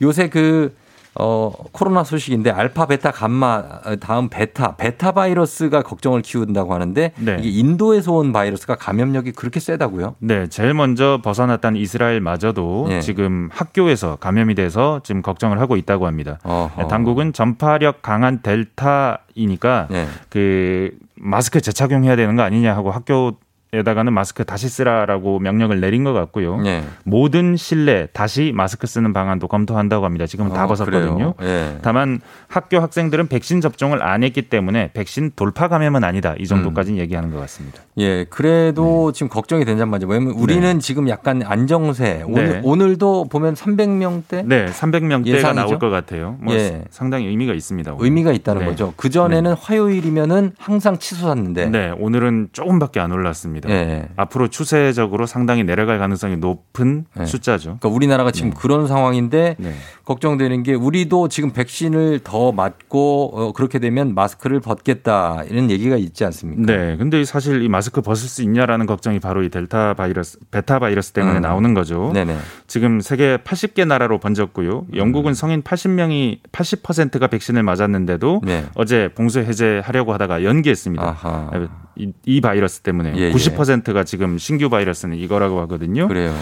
[0.01, 0.73] 요새 그,
[1.15, 7.37] 어, 코로나 소식인데 알파, 베타, 감마, 어, 다음 베타, 베타 바이러스가 걱정을 키운다고 하는데 네.
[7.41, 10.15] 이게 인도에서 온 바이러스가 감염력이 그렇게 세다고요?
[10.19, 13.01] 네, 제일 먼저 벗어났다는 이스라엘마저도 예.
[13.01, 16.39] 지금 학교에서 감염이 돼서 지금 걱정을 하고 있다고 합니다.
[16.43, 16.83] 어허.
[16.83, 20.07] 네, 당국은 전파력 강한 델타 이니까 예.
[20.29, 23.39] 그 마스크 재착용해야 되는 거 아니냐 하고 학교
[23.71, 26.59] 에다가는 마스크 다시 쓰라라고 명령을 내린 것 같고요.
[26.65, 26.83] 예.
[27.03, 30.25] 모든 실내 다시 마스크 쓰는 방안도 검토한다고 합니다.
[30.25, 31.35] 지금 다 어, 벗었거든요.
[31.43, 31.77] 예.
[31.83, 36.33] 다만 학교 학생들은 백신 접종을 안 했기 때문에 백신 돌파 감염은 아니다.
[36.39, 37.01] 이 정도까지는 음.
[37.01, 37.81] 얘기하는 것 같습니다.
[37.99, 40.07] 예, 그래도 지금 걱정이 된단 말이죠.
[40.07, 42.23] 왜냐면 우리는 지금 약간 안정세.
[42.25, 42.61] 오늘, 네.
[42.63, 45.53] 오늘도 보면 300명대 네, 300명대가 예상이죠?
[45.61, 46.37] 나올 것 같아요.
[46.39, 46.85] 뭐 예.
[46.89, 47.93] 상당히 의미가 있습니다.
[47.93, 48.03] 오늘.
[48.05, 48.67] 의미가 있다는 네.
[48.67, 48.93] 거죠.
[48.97, 51.67] 그 전에는 화요일이면은 항상 치솟았는데.
[51.67, 53.58] 네, 오늘은 조금밖에 안 올랐습니다.
[53.67, 54.07] 예.
[54.15, 57.25] 앞으로 추세적으로 상당히 내려갈 가능성이 높은 네.
[57.25, 57.77] 숫자죠.
[57.79, 59.73] 그러니까 우리나라가 지금 그런 상황인데 네.
[60.05, 66.25] 걱정되는 게 우리도 지금 백신을 더 맞고 어, 그렇게 되면 마스크를 벗겠다 이런 얘기가 있지
[66.25, 66.63] 않습니까?
[66.65, 71.11] 네, 근데 사실 이 마스크 벗을 수 있냐라는 걱정이 바로 이 델타 바이러스, 베타 바이러스
[71.11, 71.41] 때문에 음.
[71.41, 72.11] 나오는 거죠.
[72.13, 72.37] 네네.
[72.67, 74.85] 지금 세계 80개 나라로 번졌고요.
[74.91, 74.95] 음.
[74.95, 78.65] 영국은 성인 80명이 80%가 백신을 맞았는데도 네.
[78.75, 81.03] 어제 봉쇄 해제하려고 하다가 연기했습니다.
[81.03, 81.69] 아하.
[81.99, 83.31] 이, 이 바이러스 때문에 예, 예.
[83.31, 86.07] 90%가 지금 신규 바이러스는 이거라고 하거든요.
[86.07, 86.33] 그래요.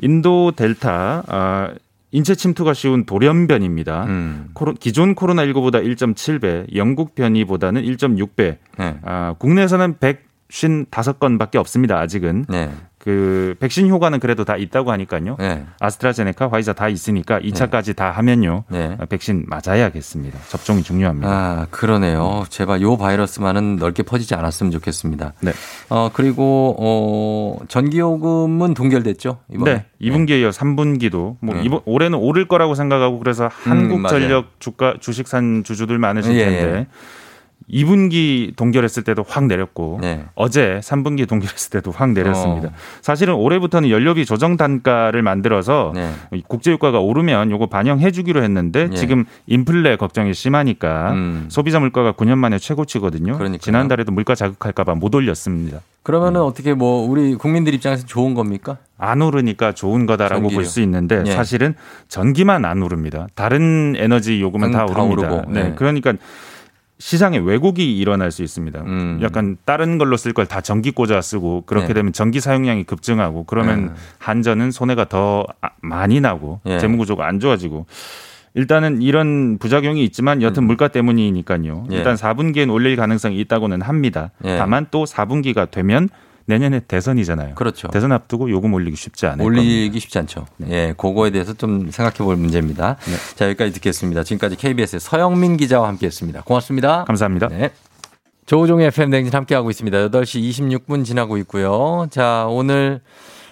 [0.00, 1.70] 인도 델타 아,
[2.10, 4.04] 인체 침투가 쉬운 돌연변입니다.
[4.04, 4.48] 음.
[4.54, 8.56] 코로- 기존 코로나19보다 1.7배, 영국 변이보다는 1.6배.
[8.78, 8.96] 네.
[9.02, 11.98] 아, 국내에서는 155건밖에 없습니다.
[12.00, 12.46] 아직은.
[12.48, 12.70] 네.
[13.04, 15.36] 그 백신 효과는 그래도 다 있다고 하니까요.
[15.38, 15.66] 네.
[15.78, 18.64] 아스트라제네카, 화이자 다 있으니까 2차까지 다 하면요.
[18.68, 18.96] 네.
[18.98, 20.38] 아, 백신 맞아야겠습니다.
[20.48, 21.28] 접종이 중요합니다.
[21.30, 22.44] 아, 그러네요.
[22.48, 25.34] 제발 요 바이러스만은 넓게 퍼지지 않았으면 좋겠습니다.
[25.40, 25.52] 네.
[25.90, 29.38] 어, 그리고, 어, 전기 요금은 동결됐죠?
[29.52, 29.74] 이번에.
[29.74, 31.62] 네, 2분기에 이어 3분기도 뭐 네.
[31.62, 36.86] 이번 올해는 오를 거라고 생각하고 그래서 한국전력 주가 주식산 주주들 많으실 예, 텐데
[37.70, 40.24] 2분기 동결했을 때도 확 내렸고 네.
[40.34, 42.68] 어제 3분기 동결했을 때도 확 내렸습니다.
[42.68, 42.72] 어.
[43.02, 46.10] 사실은 올해부터는 연료비 조정 단가를 만들어서 네.
[46.48, 48.96] 국제 유가가 오르면 요거 반영해 주기로 했는데 예.
[48.96, 51.46] 지금 인플레 걱정이 심하니까 음.
[51.48, 53.34] 소비자 물가가 9년 만에 최고치거든요.
[53.38, 53.58] 그러니까요.
[53.58, 55.80] 지난달에도 물가 자극할까 봐 못 올렸습니다.
[56.04, 58.76] 그러면은 어떻게 뭐 우리 국민들 입장에서 좋은 겁니까?
[58.98, 60.48] 안 오르니까 좋은 거다라고.
[60.50, 61.32] 볼 수 있는데 예.
[61.32, 61.74] 사실은
[62.08, 63.26] 전기만 안 오릅니다.
[63.34, 65.32] 다른 에너지 요금은 다, 다 오릅니다.
[65.32, 65.62] 오르고, 네.
[65.64, 65.72] 네.
[65.74, 66.12] 그러니까
[66.98, 68.80] 시장에 왜곡이 일어날 수 있습니다.
[68.82, 69.18] 음.
[69.22, 71.94] 약간 다른 걸로 쓸 걸 다 전기 꽂아 쓰고 그렇게 네.
[71.94, 73.92] 되면 전기 사용량이 급증하고 그러면 네.
[74.18, 76.78] 한전은 손해가 더 아- 많이 나고 예.
[76.78, 77.86] 재무 구조가 안 좋아지고
[78.54, 81.86] 일단은 이런 부작용이 있지만 여튼 물가 때문이니까요.
[81.88, 81.92] 음.
[81.92, 81.96] 예.
[81.96, 84.30] 일단 4분기엔 올릴 가능성이 있다고는 합니다.
[84.44, 84.56] 예.
[84.56, 86.08] 다만 또 4분기가 되면
[86.46, 87.54] 내년에 대선이잖아요.
[87.54, 87.88] 그렇죠.
[87.88, 89.98] 대선 앞두고 요금 올리기 쉽지 않을 올리기 겁니다.
[90.00, 90.46] 쉽지 않죠.
[90.68, 92.96] 예, 그거에 대해서 좀 생각해 볼 문제입니다.
[93.06, 93.34] 네.
[93.34, 94.24] 자, 여기까지 듣겠습니다.
[94.24, 96.42] 지금까지 KBS의 서영민 기자와 함께 했습니다.
[96.42, 97.04] 고맙습니다.
[97.04, 97.48] 감사합니다.
[97.48, 97.70] 네.
[98.46, 100.08] 조우종의 FM 댕진 함께하고 있습니다.
[100.08, 102.06] 8시 26분 지나고 있고요.
[102.10, 103.00] 자, 오늘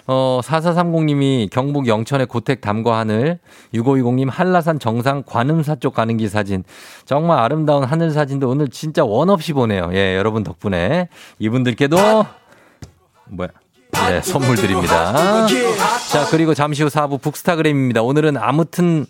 [0.05, 3.39] 어 4430님이 경북 영천의 고택 담과 하늘
[3.73, 6.65] 6520님 한라산 정상 관음사 쪽 가는 길 사진
[7.05, 9.91] 정말 아름다운 하늘 사진도 오늘 진짜 원 없이 보내요.
[9.93, 11.07] 예, 여러분 덕분에
[11.39, 11.95] 이분들께도
[13.29, 13.49] 뭐야?
[14.09, 15.47] 네, 선물 드립니다.
[16.11, 18.01] 자, 그리고 잠시 후 4부 북스타그램입니다.
[18.01, 19.05] 오늘은 아무튼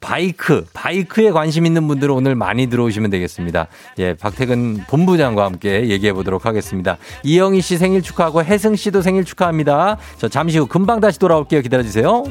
[0.00, 3.68] 바이크, 바이크에 관심 있는 분들은 오늘 많이 들어오시면 되겠습니다.
[4.00, 6.98] 예, 박태근 본부장과 함께 얘기해 보도록 하겠습니다.
[7.22, 9.96] 이영희 씨 생일 축하하고 혜승 씨도 생일 축하합니다.
[10.18, 11.62] 저 잠시 후 금방 다시 돌아올게요.
[11.62, 12.22] 기다려 주세요.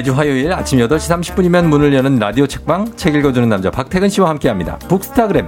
[0.00, 4.78] 매주 화요일 아침 8시 30분이면 문을 여는 라디오 책방 책 읽어주는 남자 박태근 씨와 함께합니다.
[4.88, 5.46] 북스타그램.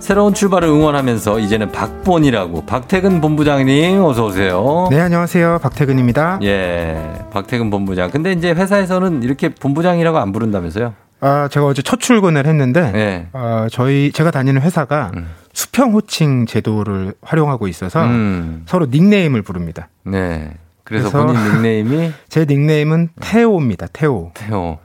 [0.00, 4.88] 새로운 출발을 응원하면서 이제는 박본이라고 박태근 본부장님 어서 오세요.
[4.90, 5.58] 네, 안녕하세요.
[5.60, 6.38] 박태근입니다.
[6.44, 8.10] 예, 박태근 본부장.
[8.10, 10.94] 근데 이제 회사에서는 이렇게 본부장이라고 안 부른다면서요?
[11.20, 13.26] 아, 제가 어제 첫 출근을 했는데, 예.
[13.32, 15.12] 아, 저희, 제가 다니는 회사가
[15.52, 18.62] 수평 호칭 제도를 활용하고 있어서 음.
[18.66, 19.88] 서로 닉네임을 부릅니다.
[20.04, 20.52] 네.
[20.84, 23.88] 그래서, 그래서 본인 닉네임이 제 닉네임은 태호입니다.
[23.92, 24.30] 태호.
[24.34, 24.78] 태호.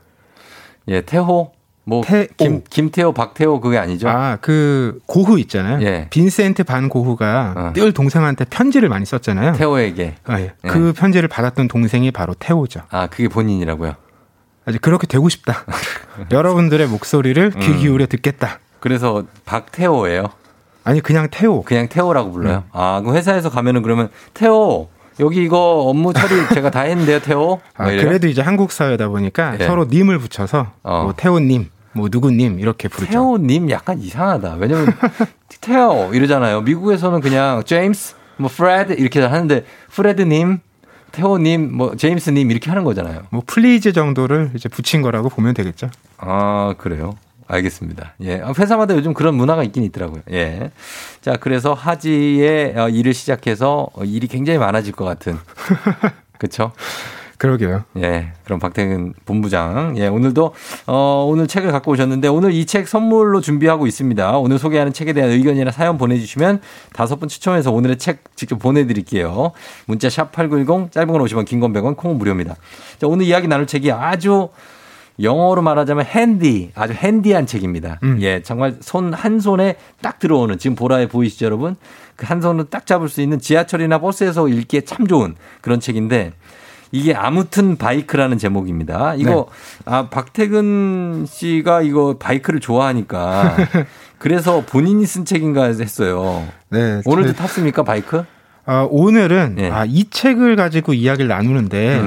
[0.87, 1.51] 예, 태호.
[1.85, 2.27] 뭐 태호.
[2.37, 4.09] 김 김태호, 박태호 그게 아니죠?
[4.09, 5.81] 아, 그 고흐 있잖아요.
[5.85, 6.07] 예.
[6.09, 7.73] 빈센트 반 고흐가 어.
[7.73, 9.53] 늘 동생한테 편지를 많이 썼잖아요.
[9.53, 10.15] 태호에게.
[10.25, 10.53] 아, 예.
[10.65, 12.81] 그 편지를 받았던 동생이 바로 태호죠.
[12.89, 13.95] 아, 그게 본인이라고요.
[14.65, 15.65] 아주 그렇게 되고 싶다.
[16.31, 17.77] 여러분들의 목소리를 귀 음.
[17.79, 18.59] 기울여 듣겠다.
[18.79, 20.25] 그래서 박태호예요.
[20.83, 21.63] 아니 그냥 태호.
[21.63, 22.57] 그냥 태호라고 불러요.
[22.57, 22.69] 음.
[22.71, 24.89] 아, 그 회사에서 가면은 그러면 태호
[25.19, 27.61] 여기 이거 업무 처리 제가 다 했는데요, 태호.
[27.77, 27.91] 아, 뭐?
[27.91, 29.65] 그래도 이제 한국 사회다 보니까 예.
[29.65, 31.03] 서로 님을 붙여서 어.
[31.03, 33.11] 뭐 태호님, 뭐 누구님 이렇게 부르죠.
[33.11, 34.55] 태호님 약간 이상하다.
[34.59, 34.87] 왜냐면
[35.61, 36.61] 태호 이러잖아요.
[36.61, 40.59] 미국에서는 그냥 제임스, 뭐 프레드 이렇게 하는데 프레드님,
[41.13, 43.21] 태호님, 뭐 제임스님 이렇게 하는 거잖아요.
[43.29, 45.89] 뭐 please 정도를 이제 붙인 거라고 보면 되겠죠.
[46.17, 47.15] 아 그래요.
[47.47, 48.15] 알겠습니다.
[48.21, 48.41] 예.
[48.41, 50.23] 아, 회사마다 요즘 그런 문화가 있긴 있더라고요.
[50.31, 50.71] 예.
[51.21, 55.37] 자, 그래서 하지의 어, 일을 시작해서 어, 일이 굉장히 많아질 것 같은.
[56.39, 56.71] 그쵸?
[57.43, 57.83] 그러게요.
[57.97, 58.31] 예.
[58.45, 59.95] 그럼 박태근 본부장.
[59.97, 60.07] 예.
[60.07, 60.53] 오늘도,
[60.87, 64.37] 어, 오늘 책을 갖고 오셨는데 오늘 이 책 선물로 준비하고 있습니다.
[64.37, 66.61] 오늘 소개하는 책에 대한 의견이나 사연 보내주시면
[66.93, 69.51] 다섯 분 추첨해서 오늘의 책 직접 보내드릴게요.
[69.87, 72.55] 문자 샵 8910, 짧은 건 50원, 긴 건 100원, 콩은 무료입니다.
[72.97, 74.47] 자, 오늘 이야기 나눌 책이 아주
[75.21, 77.99] 영어로 말하자면 핸디, 아주 핸디한 책입니다.
[78.21, 81.75] 예, 정말 손 한 손에 딱 들어오는 지금 보라에 보이시죠, 여러분?
[82.15, 86.31] 그 한 손으로 딱 잡을 수 있는 지하철이나 버스에서 읽기에 참 좋은 그런 책인데
[86.93, 89.15] 이게 아무튼 바이크라는 제목입니다.
[89.15, 89.47] 이거
[89.83, 93.55] 아 박태근 씨가 이거 바이크를 좋아하니까
[94.19, 96.47] 그래서 본인이 쓴 책인가 했어요.
[96.69, 97.01] 네.
[97.03, 98.23] 오늘도 제- 탔습니까 바이크?
[98.65, 99.71] 아, 오늘은 예.
[99.71, 101.99] 아, 이 책을 가지고 이야기를 나누는데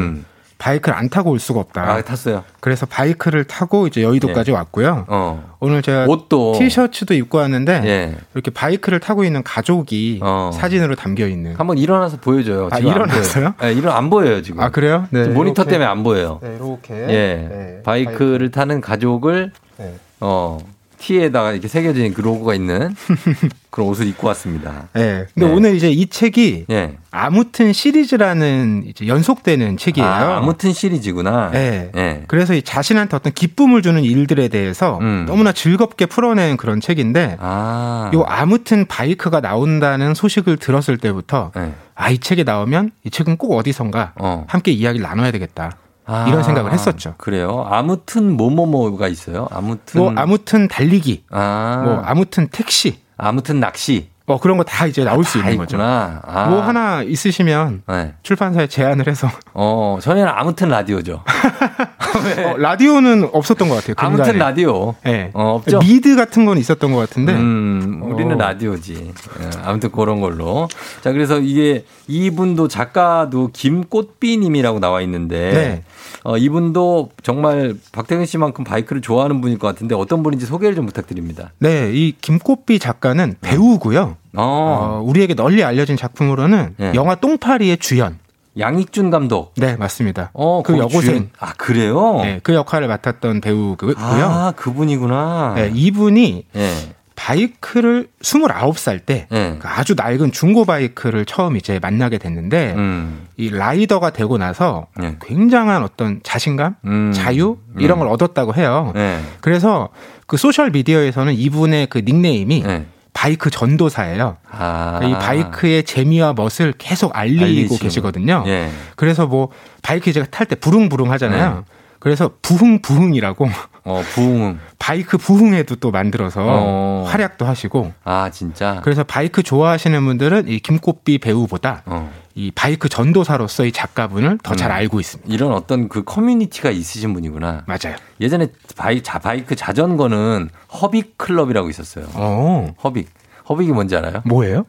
[0.58, 1.84] 바이크를 안 타고 올 수가 없다.
[1.84, 1.88] 음.
[1.88, 2.44] 아 탔어요.
[2.60, 5.04] 그래서 바이크를 타고 이제 여의도까지 왔고요.
[5.08, 5.54] 어.
[5.60, 8.16] 오늘 제가 옷도 티셔츠도 입고 왔는데 예.
[8.34, 10.50] 이렇게 바이크를 타고 있는 가족이 어.
[10.54, 11.54] 사진으로 담겨 있는.
[11.56, 12.68] 한번 일어나서 보여줘요.
[12.72, 13.54] 아, 일어났어요?
[13.60, 14.60] 네, 일어 안 보여요 지금.
[14.60, 15.06] 아 그래요?
[15.10, 15.24] 네.
[15.28, 15.70] 모니터 이렇게.
[15.72, 16.40] 때문에 안 보여요.
[16.42, 16.94] 네, 이렇게.
[16.94, 17.48] 예.
[17.48, 19.94] 네, 바이크를 타는 가족을 네.
[20.20, 20.58] 어
[20.98, 22.94] 티에다가 이렇게 새겨진 그 로고가 있는
[23.70, 24.88] 그런 옷을 입고 왔습니다.
[24.94, 25.26] 네.
[25.34, 25.52] 근데 네.
[25.52, 26.96] 오늘 이제 이 책이 예.
[27.10, 30.08] 아무튼 시리즈라는 이제 연속되는 책이에요.
[30.08, 31.50] 아, 아무튼 시리즈구나.
[31.50, 31.90] 네.
[31.94, 32.24] 예.
[32.26, 35.26] 그래서 이 자신한테 어떤 기쁨을 주는 일들에 대해서 음.
[35.28, 38.10] 너무나 즐겁게 풀어낸 그런 책인데 아.
[38.14, 41.74] 요 아무튼 바이크가 나온다는 소식을 들었을 때부터 네.
[41.94, 44.44] 아이 책이 나오면 이 책은 꼭 어디선가 어.
[44.48, 45.76] 함께 이야기를 나눠야 되겠다.
[46.06, 47.14] 아, 이런 생각을 했었죠.
[47.18, 47.66] 그래요.
[47.68, 49.48] 아무튼 뭐뭐뭐가 있어요.
[49.50, 51.82] 아무튼 뭐 아무튼 달리기, 아.
[51.84, 54.08] 뭐 아무튼 택시, 아무튼 낚시.
[54.26, 55.76] 뭐 그런 거 다 이제 나올 수다 있는 거죠.
[55.76, 56.20] 있구나.
[56.26, 56.46] 아.
[56.46, 58.14] 뭐 하나 있으시면 네.
[58.24, 61.22] 출판사에 제안을 해서 어, 저희는 아무튼 라디오죠.
[62.44, 63.94] 어, 라디오는 없었던 것 같아요.
[63.98, 64.38] 아무튼.
[64.38, 64.94] 라디오.
[65.04, 65.30] 네.
[65.34, 65.78] 어, 없죠.
[65.78, 68.38] 미드 같은 건 있었던 것 같은데 음, 우리는 어.
[68.38, 69.12] 라디오지.
[69.40, 70.68] 예, 아무튼 그런 걸로.
[71.02, 75.84] 자, 그래서 이게 이분도 작가도 김꽃비님이라고 나와 있는데, 네.
[76.24, 81.52] 어, 이분도 정말 박태근 씨만큼 바이크를 좋아하는 분일 것 같은데 어떤 분인지 소개를 좀 부탁드립니다.
[81.58, 84.15] 네, 이 김꽃비 작가는 배우고요.
[84.34, 86.92] 어, 어, 우리에게 널리 알려진 작품으로는 네.
[86.94, 88.18] 영화 똥파리의 주연.
[88.58, 89.52] 양익준 감독.
[89.56, 90.30] 네, 맞습니다.
[90.32, 91.02] 어, 그 여고생.
[91.02, 91.30] 주연.
[91.38, 92.20] 아, 그래요?
[92.22, 93.94] 네, 그 역할을 맡았던 배우고요.
[93.98, 95.52] 아, 그분이구나.
[95.56, 96.70] 네, 이분이 예.
[97.16, 99.56] 바이크를 29살 때 예.
[99.58, 103.26] 그 아주 낡은 중고 바이크를 처음 이제 만나게 됐는데 음.
[103.36, 105.16] 이 라이더가 되고 나서 예.
[105.22, 107.12] 굉장한 어떤 자신감, 음.
[107.12, 108.92] 자유 이런 걸 얻었다고 해요.
[108.96, 109.18] 예.
[109.40, 109.88] 그래서
[110.26, 112.86] 그 소셜 미디어에서는 이분의 그 닉네임이 예.
[113.26, 114.36] 바이크 전도사예요.
[114.52, 115.00] 아.
[115.02, 117.78] 이 바이크의 재미와 멋을 계속 알리고 알리시는.
[117.80, 118.44] 계시거든요.
[118.46, 118.70] 예.
[118.94, 119.48] 그래서 뭐
[119.82, 121.54] 바이크 제가 탈 때 부릉부릉 하잖아요.
[121.56, 121.60] 네.
[121.98, 123.50] 그래서 부흥부흥이라고
[123.84, 124.60] 어, 부흥.
[124.78, 127.04] 바이크 부흥회도 또 만들어서 어.
[127.08, 128.80] 활약도 하시고 아, 진짜?
[128.84, 132.08] 그래서 바이크 좋아하시는 분들은 이 김꽃비 배우보다 어.
[132.38, 134.76] 이 바이크 전도사로서 이 작가분을 더잘 음.
[134.76, 135.32] 알고 있습니다.
[135.32, 137.64] 이런 어떤 그 커뮤니티가 있으신 분이구나.
[137.66, 137.96] 맞아요.
[138.20, 140.50] 예전에 바이, 자, 바이크 자전거는
[140.82, 142.04] 허빅 클럽이라고 있었어요.
[142.12, 143.08] 어, 허빅.
[143.48, 144.20] 허빅이 뭔지 알아요?
[144.26, 144.66] 뭐예요?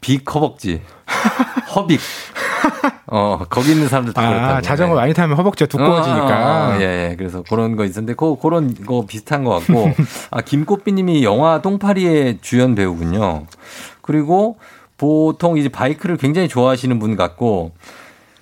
[0.00, 0.82] big 허벅지.
[1.76, 2.00] 허빅.
[3.06, 4.54] 어, 거기 있는 사람들 다 그렇다고.
[4.54, 6.26] 아, 자전거 많이 타면 허벅지가 두꺼워지니까.
[6.26, 7.16] 어, 어, 예, 예.
[7.16, 9.92] 그래서 그런 거 있었는데, 그, 그런 거 비슷한 것 같고.
[10.32, 13.46] 아, 김꽃비 님이 영화 똥파리의 주연 배우군요.
[14.02, 14.56] 그리고
[14.98, 17.72] 보통 이제 바이크를 굉장히 좋아하시는 분 같고,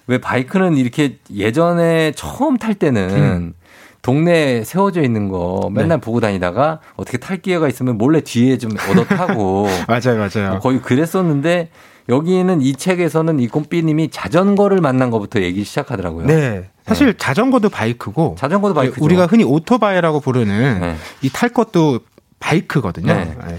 [0.08, 3.54] 왜 바이크는 이렇게 예전에 처음 탈 때는 음.
[4.02, 9.04] 동네에 세워져 있는 거 맨날 보고 다니다가 어떻게 탈 기회가 있으면 몰래 뒤에 좀 얻어
[9.04, 10.50] 타고 맞아요, 맞아요.
[10.50, 11.70] 뭐 거의 그랬었는데
[12.08, 16.26] 여기에는 이 책에서는 이 꽃비님이 자전거를 만난 것부터 얘기 시작하더라고요.
[16.26, 16.70] 네.
[16.84, 19.04] 사실 자전거도 바이크고 자전거도 바이크죠.
[19.04, 20.96] 우리가 흔히 오토바이라고 부르는 네.
[21.22, 21.98] 이탈 것도
[22.38, 23.12] 바이크거든요.
[23.12, 23.36] 네.
[23.48, 23.58] 네.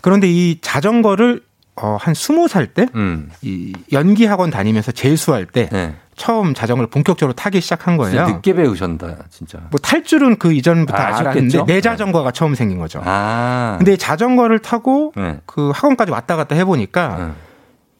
[0.00, 1.42] 그런데 이 자전거를
[1.80, 3.30] 어, 한 스무 살 때, 음.
[3.42, 5.94] 이 연기 학원 다니면서 재수할 때 네.
[6.16, 8.26] 처음 자전거를 본격적으로 타기 시작한 거예요.
[8.28, 9.58] 늦게 배우셨다, 진짜.
[9.70, 11.64] 뭐 탈 줄은 그 이전부터 아, 알았는데?
[11.66, 13.02] 내 자전거가 처음 생긴 거죠.
[13.04, 13.74] 아.
[13.78, 15.38] 근데 자전거를 타고 네.
[15.44, 17.32] 그 학원까지 왔다 갔다 해보니까 네.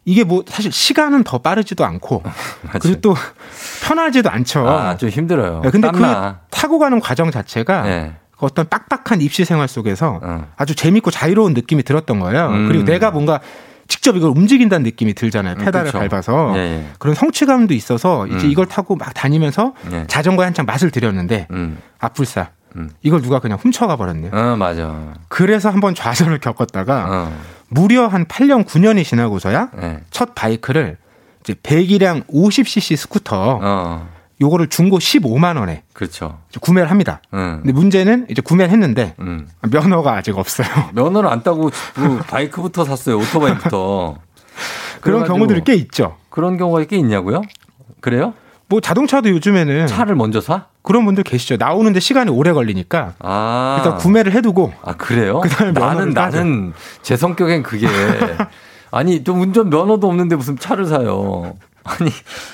[0.07, 2.23] 이게 뭐 사실 시간은 더 빠르지도 않고.
[2.81, 3.15] 그리고 또
[3.85, 4.67] 편하지도 않죠.
[4.67, 5.61] 아, 좀 힘들어요.
[5.63, 6.41] 네, 근데 그 땀나.
[6.51, 8.15] 타고 가는 과정 자체가 네.
[8.39, 10.47] 그 어떤 빡빡한 입시 생활 속에서 어.
[10.57, 12.49] 아주 재밌고 자유로운 느낌이 들었던 거예요.
[12.49, 12.69] 음.
[12.69, 13.41] 그리고 내가 뭔가
[13.89, 15.55] 직접 이걸 움직인다는 느낌이 들잖아요.
[15.55, 15.99] 음, 페달을 그렇죠.
[15.99, 16.87] 밟아서 예, 예.
[16.99, 18.51] 그런 성취감도 있어서 이제 음.
[18.51, 20.05] 이걸 타고 막 다니면서 예.
[20.09, 21.79] 자전거에 한창 맛을 들였는데 음.
[21.99, 22.51] 아뿔싸
[23.03, 24.33] 이걸 누가 그냥 훔쳐가 버렸네요.
[24.35, 25.15] 어, 맞아.
[25.29, 27.39] 그래서 한번 좌절을 겪었다가 어.
[27.69, 30.01] 무려 한 8년 9년이 지나고서야 네.
[30.11, 30.99] 첫 바이크를
[31.41, 34.09] 이제 배기량 50cc 스쿠터 어.
[34.41, 36.39] 요거를 중고 15만 원에 그렇죠.
[36.61, 37.21] 구매를 합니다.
[37.33, 37.61] 응.
[37.63, 39.49] 근데 문제는 이제 구매를 했는데 음.
[39.71, 40.69] 면허가 아직 없어요.
[40.93, 43.19] 면허를 안 따고 그 바이크부터 샀어요.
[43.19, 44.17] 오토바이부터.
[45.01, 46.17] 그런 경우들이 꽤 있죠.
[46.31, 47.43] 그런 경우가 꽤 있냐고요?
[48.01, 48.35] 그래요?
[48.69, 50.67] 뭐 자동차도 요즘에는 차를 먼저 사?
[50.83, 51.57] 그런 분들 계시죠.
[51.57, 53.77] 나오는데 시간이 오래 걸리니까 아.
[53.79, 55.41] 일단 구매를 해두고 아 그래요?
[55.41, 56.37] 그다음에 나는 면허를 따죠.
[56.39, 56.73] 나는
[57.03, 57.87] 제 성격엔 그게
[58.91, 61.55] 아니 또 운전 면허도 없는데 무슨 차를 사요?
[62.01, 62.11] 아니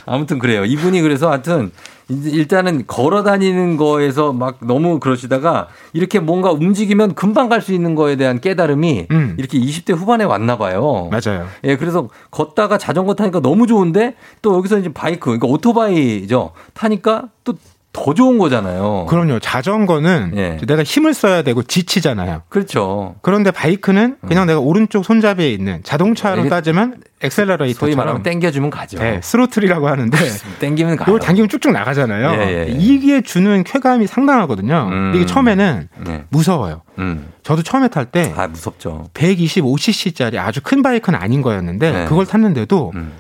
[0.07, 0.65] 아무튼 그래요.
[0.65, 1.73] 이분이 그래서 하여튼
[2.09, 8.17] 일단은 걸어 다니는 거에서 막 너무 그러시다가 이렇게 뭔가 움직이면 금방 갈 수 있는 거에
[8.17, 9.37] 대한 깨달음이 음.
[9.39, 11.09] 이렇게 20대 후반에 왔나 봐요.
[11.11, 11.47] 맞아요.
[11.65, 16.51] 예, 그래서 걷다가 자전거 타니까 너무 좋은데 또 여기서 이제 바이크, 그러니까 오토바이죠.
[16.75, 17.55] 타니까 또
[17.93, 19.07] 더 좋은 거잖아요.
[19.09, 19.39] 그럼요.
[19.39, 20.57] 자전거는 예.
[20.67, 22.43] 내가 힘을 써야 되고 지치잖아요.
[22.49, 23.17] 그렇죠.
[23.21, 28.99] 그런데 바이크는 그냥 내가 오른쪽 손잡이에 있는 자동차로 따지면 소위 엑셀러레이터처럼 말하면 땡겨주면 가죠.
[28.99, 30.19] 네, 스로틀이라고 하는데
[30.59, 31.07] 땡기면 가요.
[31.09, 32.33] 이걸 당기면 쭉쭉 나가잖아요.
[32.43, 32.77] 예, 예, 예.
[32.77, 34.89] 이게 주는 쾌감이 상당하거든요.
[34.91, 35.13] 음.
[35.15, 36.25] 이게 처음에는 네.
[36.31, 36.83] 무서워요.
[36.99, 37.29] 음.
[37.43, 39.09] 저도 처음에 탈 때 아, 무섭죠.
[39.15, 42.05] 125cc짜리 아주 큰 바이크는 아닌 거였는데 네.
[42.07, 43.13] 그걸 탔는데도 음.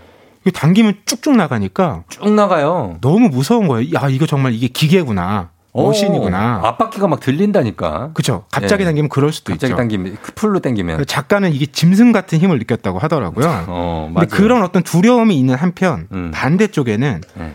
[0.43, 2.99] 이게 당기면 쭉쭉 나가니까 쭉 나가요.
[3.01, 3.88] 너무 무서운 거예요.
[3.95, 6.61] 야 이거 정말 이게 기계구나, 머신이구나.
[6.62, 8.11] 오, 앞바퀴가 막 들린다니까.
[8.14, 8.45] 그렇죠.
[8.51, 8.86] 갑자기 예.
[8.86, 9.76] 당기면 그럴 수도 갑자기 있죠.
[9.76, 11.07] 당기면 그 풀로 당기면.
[11.07, 13.47] 작가는 이게 짐승 같은 힘을 느꼈다고 하더라고요.
[13.68, 14.28] 어, 근데 맞아요.
[14.43, 16.30] 그런 어떤 두려움이 있는 한편 음.
[16.34, 17.53] 반대쪽에는 네.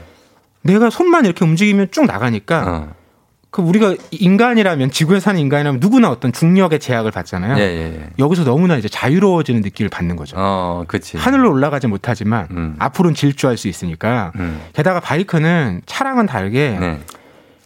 [0.63, 2.93] 내가 손만 이렇게 움직이면 쭉 나가니까 어.
[3.49, 7.57] 그 우리가 인간이라면 지구에 사는 인간이라면 누구나 어떤 중력의 제약을 받잖아요.
[7.57, 8.09] 예, 예, 예.
[8.19, 10.35] 여기서 너무나 이제 자유로워지는 느낌을 받는 거죠.
[10.37, 11.17] 어, 그치.
[11.17, 12.75] 하늘로 올라가지 못하지만 음.
[12.77, 14.61] 앞으로는 질주할 수 있으니까 음.
[14.73, 16.99] 게다가 바이크는 차랑은 다르게 네.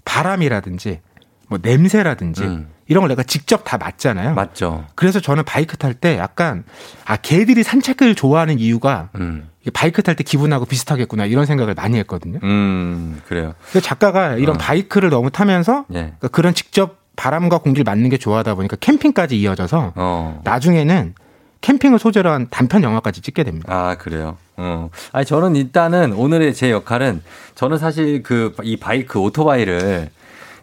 [0.05, 0.99] 바람이라든지
[1.47, 2.67] 뭐 냄새라든지 음.
[2.91, 4.33] 이런 걸 내가 직접 다 맞잖아요.
[4.33, 4.83] 맞죠.
[4.95, 6.65] 그래서 저는 바이크 탈 때 약간
[7.05, 9.47] 아 개들이 산책을 좋아하는 이유가 음.
[9.73, 12.39] 바이크 탈 때 기분하고 비슷하겠구나 이런 생각을 많이 했거든요.
[12.43, 13.53] 음, 그래요.
[13.69, 14.59] 그래서 작가가 이런 어.
[14.59, 15.93] 바이크를 너무 타면서 예.
[15.99, 20.41] 그러니까 그런 직접 바람과 공기를 맞는 게 좋아하다 보니까 캠핑까지 이어져서 어.
[20.43, 21.13] 나중에는
[21.61, 23.67] 캠핑을 소재로 한 단편 영화까지 찍게 됩니다.
[23.73, 24.35] 아, 그래요.
[24.57, 24.89] 어.
[25.13, 27.21] 아니, 저는 일단은 오늘의 제 역할은
[27.55, 30.09] 저는 사실 그 이 바이크 오토바이를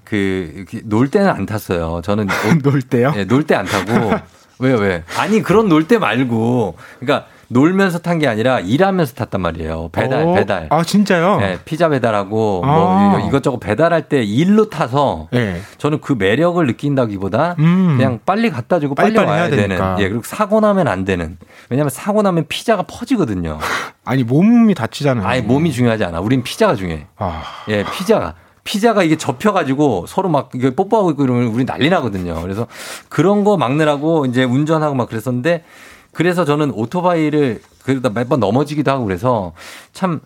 [0.09, 2.01] 그, 놀 때는 안 탔어요.
[2.03, 2.27] 저는
[2.63, 3.13] 놀 때요?
[3.13, 4.13] 네, 놀때 안 타고.
[4.61, 5.05] 왜, 왜?
[5.19, 6.77] 아니, 그런 놀 때 말고.
[6.99, 9.89] 그러니까 놀면서 탄 게 아니라 일하면서 탔단 말이에요.
[9.93, 10.35] 배달, 어?
[10.35, 10.67] 배달.
[10.71, 11.39] 아 진짜요?
[11.41, 13.09] 네, 피자 배달하고 아.
[13.17, 15.63] 뭐 이것저것 배달할 때 일로 타서 네.
[15.79, 17.95] 저는 그 매력을 느낀다기보다 음.
[17.97, 19.69] 그냥 빨리 갖다 주고 빨리, 빨리빨리 와야 되는.
[19.69, 19.97] 되니까.
[20.01, 21.39] 예, 그리고 사고 나면 안 되는.
[21.71, 23.59] 왜냐하면 사고 나면 피자가 퍼지거든요.
[24.05, 25.27] 아니 몸이 다치잖아요.
[25.27, 26.21] 아니 몸이 중요하지 않아.
[26.21, 27.07] 우린 피자가 중요해.
[27.17, 28.35] 아, 예, 피자가.
[28.69, 32.39] 피자가 이게 접혀가지고 서로 막 이게 뽀뽀하고 있고 이러면 우리 난리 나거든요.
[32.43, 32.67] 그래서
[33.09, 35.65] 그런 거 막느라고 이제 운전하고 막 그랬었는데
[36.13, 39.53] 그래서 저는 오토바이를 그러다 몇 번 넘어지기도 하고 그래서
[39.95, 40.21] 참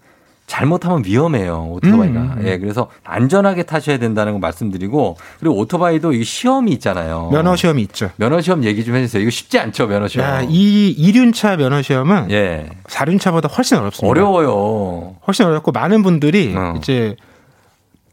[0.49, 2.21] 잘못하면 위험해요 오토바이가.
[2.21, 2.43] 음, 음.
[2.47, 7.29] 예, 그래서 안전하게 타셔야 된다는 거 말씀드리고 그리고 오토바이도 이 시험이 있잖아요.
[7.33, 8.11] 면허 시험이 있죠.
[8.17, 9.23] 면허 시험 얘기 좀 해주세요.
[9.23, 10.27] 이거 쉽지 않죠 면허 시험.
[10.29, 14.11] 야, 이 이륜차 면허 시험은 예, 사륜차보다 훨씬 어렵습니다.
[14.11, 15.15] 어려워요.
[15.29, 16.75] 훨씬 어렵고 많은 분들이 어.
[16.79, 17.15] 이제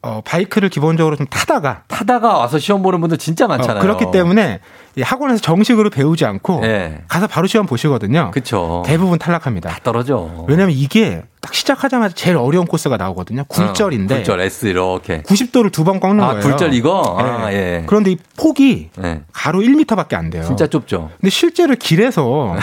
[0.02, 3.80] 어, 바이크를 기본적으로 좀 타다가 타다가 와서 시험 보는 분들 진짜 많잖아요.
[3.80, 7.02] 어, 그렇기 때문에 이 학원에서 정식으로 배우지 않고 예.
[7.08, 8.32] 가서 바로 시험 보시거든요.
[8.32, 8.84] 그쵸.
[8.86, 9.70] 대부분 탈락합니다.
[9.70, 10.46] 다 떨어져.
[10.48, 13.46] 왜냐하면 이게 딱 시작하자마자 제일 어려운 코스가 나오거든요.
[13.48, 15.22] 굴절인데 어, 굴절 S 이렇게.
[15.22, 16.42] 90도를 두 번 꺾는 아, 거예요.
[16.42, 17.16] 굴절 이거?
[17.18, 17.24] 네.
[17.30, 17.84] 아, 예.
[17.88, 19.22] 그런데 이 폭이 네.
[19.32, 20.44] 가로 1m밖에 안 돼요.
[20.44, 21.12] 진짜 좁죠.
[21.20, 22.56] 근데 실제로 길에서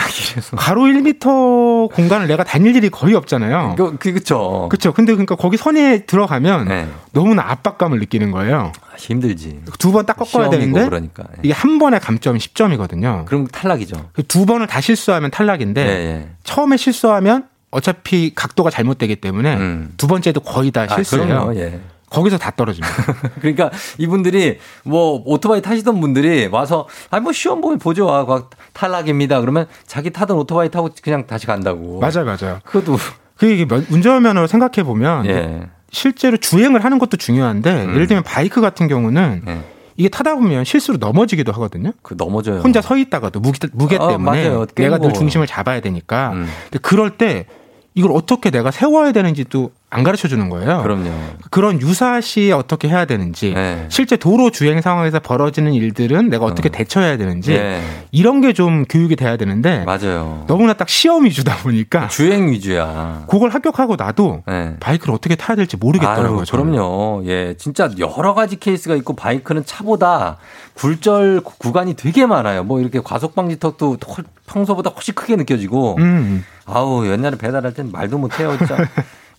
[0.55, 3.75] 가로 1m 공간을 내가 다닐 일이 거의 없잖아요.
[3.77, 4.67] 그, 그, 그쵸.
[4.69, 4.93] 그렇죠.
[4.93, 6.87] 근데 그러니까 거기 선에 들어가면 네.
[7.13, 8.71] 너무나 압박감을 느끼는 거예요.
[8.97, 9.61] 아, 힘들지.
[9.79, 11.23] 두 번 딱 꺾어야 되는데 그러니까.
[11.37, 11.41] 예.
[11.43, 13.25] 이게 한 번의 감점이 10점이거든요.
[13.25, 14.09] 그럼 탈락이죠.
[14.27, 16.29] 두 번을 다 실수하면 탈락인데 예, 예.
[16.43, 19.93] 처음에 실수하면 어차피 각도가 잘못되기 때문에 음.
[19.97, 20.95] 두 번째도 거의 다 아.
[20.95, 21.55] 그럼요.
[21.55, 21.79] 예.
[22.09, 22.95] 거기서 다 떨어집니다.
[23.41, 28.09] 그러니까 이분들이 뭐 오토바이 타시던 분들이 와서 아니 뭐 시험 보면 보죠.
[28.09, 29.41] 아, 막 탈락입니다.
[29.41, 31.99] 그러면 자기 타던 오토바이 타고 그냥 다시 간다고.
[31.99, 32.59] 맞아요, 맞아요.
[32.63, 32.97] 그것도
[33.35, 35.67] 그 이게 면- 운전면허를 생각해 보면 예.
[35.91, 37.93] 실제로 주행을 하는 것도 중요한데 음.
[37.95, 39.61] 예를 들면 바이크 같은 경우는 예.
[39.95, 41.91] 이게 타다 보면 실수로 넘어지기도 하거든요.
[42.03, 42.59] 그 넘어져요.
[42.59, 44.65] 혼자 서 있다가도 무게, 무게 어, 때문에 맞아요.
[44.75, 45.13] 내가 늘.
[45.13, 46.33] 중심을 잡아야 되니까.
[46.33, 46.47] 음.
[46.65, 47.47] 근데 그럴 때
[47.95, 50.81] 이걸 어떻게 내가 세워야 되는지도 안 가르쳐 주는 거예요.
[50.83, 51.09] 그럼요.
[51.49, 53.85] 그런 유사시 어떻게 해야 되는지, 네.
[53.87, 57.81] 실제 도로 주행 상황에서 벌어지는 일들은 내가 어떻게 대처해야 되는지 네.
[58.11, 60.43] 이런 게 좀 교육이 돼야 되는데 맞아요.
[60.47, 63.23] 너무나 딱 시험 위주다 보니까 주행 위주야.
[63.29, 64.75] 그걸 합격하고 나도 네.
[64.81, 66.39] 바이크를 어떻게 타야 될지 모르겠더라고요.
[66.39, 66.45] 아유.
[66.49, 67.23] 그럼요.
[67.27, 70.37] 예, 진짜 여러 가지 케이스가 있고 바이크는 차보다
[70.73, 72.63] 굴절 구- 구간이 되게 많아요.
[72.63, 75.95] 뭐 이렇게 과속 방지턱도 훨- 평소보다 훨씬 크게 느껴지고.
[75.99, 76.43] 음.
[76.65, 78.75] 아우 옛날에 배달할 땐 말도 못해요, 진짜.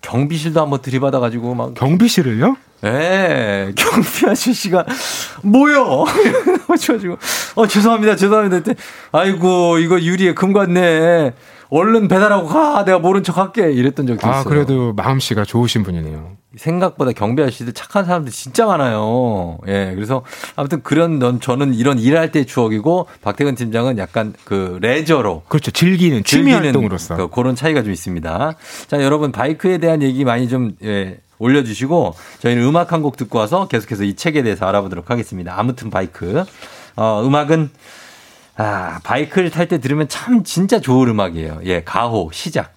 [0.01, 1.75] 경비실도 한번 들이받아가지고 막.
[1.75, 2.57] 경비실을요?
[2.85, 4.87] 예, 경비 아저씨가
[5.43, 6.05] 뭐요?
[6.69, 7.19] 그래가지고
[7.57, 8.73] 어 죄송합니다, 죄송합니다.
[9.11, 11.33] 아이고 이거 유리에 금 같네.
[11.71, 12.85] 얼른 배달하고 가.
[12.85, 13.71] 내가 모른 척 할게.
[13.73, 14.41] 이랬던 적도 있어요.
[14.41, 16.37] 아, 그래도 마음씨가 좋으신 분이네요.
[16.57, 19.59] 생각보다 경비 아저씨들 착한 사람들 진짜 많아요.
[19.69, 20.25] 예, 그래서
[20.57, 25.71] 아무튼 그런 넌 저는 이런 일할 때 추억이고 박태근 팀장은 약간 그 레저로 그렇죠.
[25.71, 27.17] 즐기는 취미 즐기는 활동으로서.
[27.17, 28.55] 그, 그런 차이가 좀 있습니다.
[28.87, 33.39] 자, 여러분 바이크에 대한 얘기 많이 좀 예, 올려 주시고 저희는 음악 한 곡 듣고
[33.39, 35.55] 와서 계속해서 이 책에 대해서 알아보도록 하겠습니다.
[35.57, 36.45] 아무튼 바이크.
[36.97, 37.71] 어, 음악은
[38.59, 41.61] 아, 바이크를 탈 때 들으면 참 진짜 좋은 음악이에요.
[41.65, 42.75] 예, 가호 시작.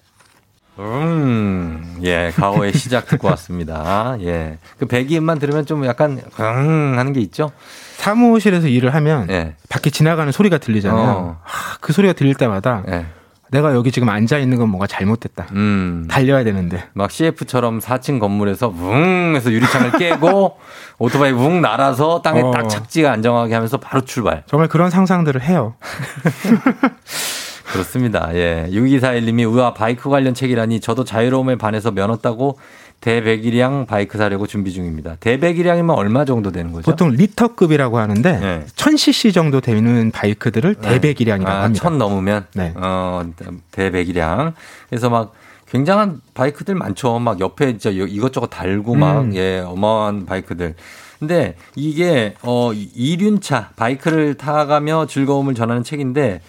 [0.78, 4.16] 음, 예, 가호의 시작 듣고 왔습니다.
[4.20, 4.58] 예.
[4.78, 7.50] 그 배기음만 들으면 좀 약간, 응 하는 게 있죠?
[7.96, 9.54] 사무실에서 일을 하면 예.
[9.68, 11.10] 밖에 지나가는 소리가 들리잖아요.
[11.10, 11.40] 어.
[11.42, 13.06] 하, 그 소리가 들릴 때마다 예.
[13.52, 15.48] 내가 여기 지금 앉아 있는 건 뭔가 잘못됐다.
[15.52, 16.06] 음.
[16.10, 16.84] 달려야 되는데.
[16.94, 20.56] 막 CF처럼 4층 건물에서 웅 해서 유리창을 깨고
[20.98, 22.50] 오토바이 웅 날아서 땅에 어.
[22.50, 24.42] 딱 착지가 안정하게 하면서 바로 출발.
[24.46, 25.74] 정말 그런 상상들을 해요.
[27.72, 28.30] 그렇습니다.
[28.34, 28.68] 예.
[28.70, 32.58] 6241님이 우와 바이크 관련 책이라니 저도 자유로움에 반해서 면허 따고
[33.02, 35.16] 대배기량 바이크 사려고 준비 중입니다.
[35.18, 36.88] 대배기량이면 얼마 정도 되는 거죠?
[36.88, 38.64] 보통 리터급이라고 하는데 네.
[38.76, 41.82] 1000cc 정도 되는 바이크들을 대배기량이라고 아, 합니다.
[41.82, 42.72] 천 넘으면 네.
[42.76, 43.24] 어
[43.72, 44.54] 대배기량.
[44.88, 45.34] 그래서 막
[45.68, 47.18] 굉장한 바이크들 많죠.
[47.18, 49.34] 막 옆에 진짜 이것저것 달고 막 음.
[49.34, 50.76] 예, 어마어마한 바이크들.
[51.18, 56.40] 근데 이게 어 이륜차 바이크를 타가며 즐거움을 전하는 책인데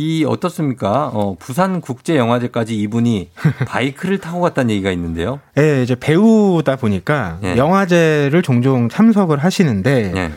[0.00, 1.10] 이 어떻습니까?
[1.12, 3.28] 어 부산 국제 영화제까지 이분이
[3.68, 5.40] 바이크를 타고 갔다는 얘기가 있는데요.
[5.58, 7.56] 예, 이제 배우다 보니까 예.
[7.58, 10.30] 영화제를 종종 참석을 하시는데 예.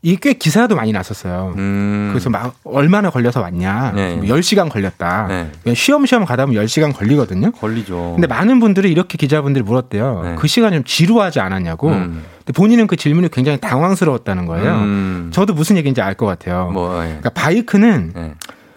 [0.00, 1.54] 이꽤 기사도 많이 났었어요.
[1.56, 2.10] 음.
[2.12, 3.92] 그래서 막 얼마나 걸려서 왔냐.
[3.94, 4.16] 네.
[4.16, 5.50] 뭐 10시간 걸렸다.
[5.64, 5.74] 네.
[5.74, 7.52] 쉬엄쉬엄 가다 보면 10시간 걸리거든요.
[7.52, 8.12] 걸리죠.
[8.14, 10.20] 근데 많은 분들이 이렇게 기자분들이 물었대요.
[10.24, 10.34] 네.
[10.38, 11.88] 그 시간 좀 지루하지 않았냐고.
[11.88, 12.22] 음.
[12.38, 14.72] 근데 본인은 그 질문이 굉장히 당황스러웠다는 거예요.
[14.74, 15.30] 음.
[15.32, 16.70] 저도 무슨 얘기인지 알 것 같아요.
[16.70, 17.06] 뭐 예.
[17.06, 18.34] 그러니까 바이크는 예.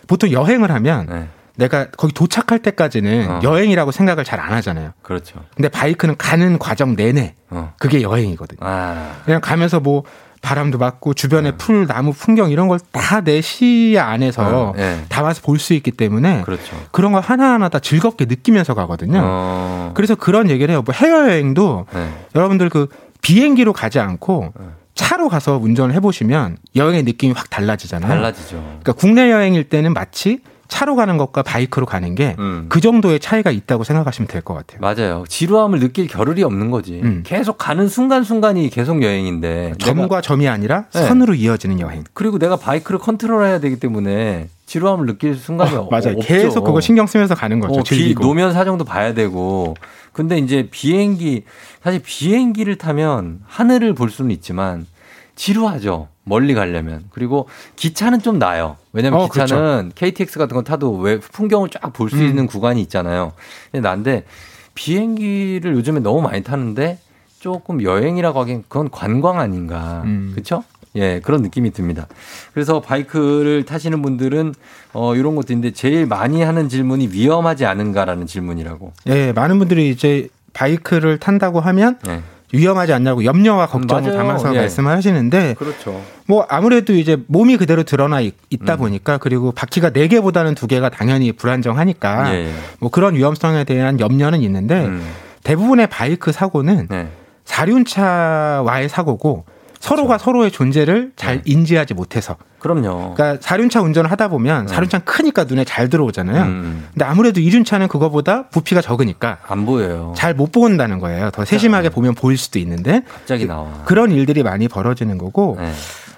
[0.08, 1.28] 보통 여행을 하면 예.
[1.56, 3.40] 내가 거기 도착할 때까지는 어.
[3.44, 4.92] 여행이라고 생각을 잘 안 하잖아요.
[5.02, 5.40] 그렇죠.
[5.56, 7.74] 근데 바이크는 가는 과정 내내 어.
[7.80, 8.60] 그게 여행이거든요.
[8.62, 9.14] 아.
[9.26, 10.04] 그냥 가면서 뭐
[10.44, 15.02] 바람도 맞고 주변에 풀, 나무, 풍경 이런 걸 다 내 시야 안에서 어, 예.
[15.10, 16.76] 담아서 볼 수 있기 때문에 그렇죠.
[16.92, 19.20] 그런 거 하나하나 다 즐겁게 느끼면서 가거든요.
[19.24, 19.92] 어.
[19.96, 20.84] 그래서 그런 얘기를 해요.
[20.86, 22.10] 뭐 해외여행도 네.
[22.36, 22.88] 여러분들 그
[23.24, 24.54] 비행기로 가지 않고
[24.98, 28.10] 차로 가서 운전을 해보시면 여행의 느낌이 확 달라지잖아요.
[28.10, 28.58] 달라지죠.
[28.58, 32.68] 그러니까 국내 여행일 때는 마치 차로 가는 것과 바이크로 가는 게그 음.
[32.82, 34.82] 정도의 차이가 있다고 생각하시면 될 것 같아요.
[34.82, 35.24] 맞아요.
[35.30, 37.00] 지루함을 느낄 겨를이 없는 거지.
[37.02, 37.24] 음.
[37.26, 39.76] 계속 가는 순간순간이 계속 여행인데.
[39.80, 41.06] 점과 내가- 점이 아니라 네.
[41.08, 42.04] 선으로 이어지는 여행.
[42.14, 46.18] 그리고 내가 바이크를 컨트롤해야 되기 때문에 지루함을 느낄 순간이 어, 없- 맞아요.
[46.18, 46.28] 없죠.
[46.28, 47.74] 계속 그거 신경 쓰면서 가는 거죠.
[47.76, 48.26] 어, 비, 즐기고.
[48.26, 49.74] 노면 사정도 봐야 되고.
[50.18, 51.44] 근데 이제 비행기,
[51.84, 54.88] 사실 비행기를 타면 하늘을 볼 수는 있지만
[55.36, 56.08] 지루하죠.
[56.24, 57.04] 멀리 가려면.
[57.12, 58.78] 그리고 기차는 좀 나요.
[58.94, 62.24] 왜냐면 어, 기차는 KTX 같은 거 타도 왜 풍경을 쫙 볼수 음.
[62.24, 63.34] 있는 구간이 있잖아요.
[63.72, 64.26] 근데 난데
[64.74, 66.98] 비행기를 요즘에 너무 많이 타는데
[67.40, 70.02] 조금 여행이라고 하기엔 그건 관광 아닌가.
[70.04, 70.32] 음.
[70.34, 70.64] 그렇죠?
[70.98, 72.08] 예, 그런 느낌이 듭니다.
[72.54, 74.54] 그래서 바이크를 타시는 분들은
[74.94, 78.94] 어 이런 것도 있는데 제일 많이 하는 질문이 위험하지 않은가라는 질문이라고.
[79.08, 82.22] 예, 많은 분들이 이제 바이크를 탄다고 하면 예.
[82.54, 84.18] 위험하지 않냐고 염려와 걱정을 맞아요.
[84.18, 84.60] 담아서 예.
[84.60, 86.02] 말씀을 하시는데 그렇죠.
[86.28, 88.34] 뭐 아무래도 이제 몸이 그대로 드러나 있,
[88.66, 88.78] 다 음.
[88.78, 92.54] 보니까 그리고 바퀴가 네 개보다는 두 개가 당연히 불안정하니까 예, 예.
[92.80, 95.06] 뭐 그런 위험성에 대한 염려는 있는데 음.
[95.44, 97.08] 대부분의 바이크 사고는 네.
[97.46, 99.46] 사륜차와의 사고고
[99.80, 103.14] 서로가 서로의 존재를 잘 인지하지 못해서 그럼요.
[103.14, 106.44] 그러니까 사륜차 운전을 하다 보면 사륜차 는 크니까 눈에 잘 들어오잖아요.
[106.44, 106.88] 음.
[106.94, 110.14] 근데 아무래도 이륜차는 그거보다 부피가 적으니까 안 보여요.
[110.18, 111.30] 잘못 본다는 거예요.
[111.32, 113.84] 더 세심하게 보면 보일 수도 있는데 갑자기 나와.
[113.86, 115.72] 그런 일들이 많이 벌어지는 거고 네.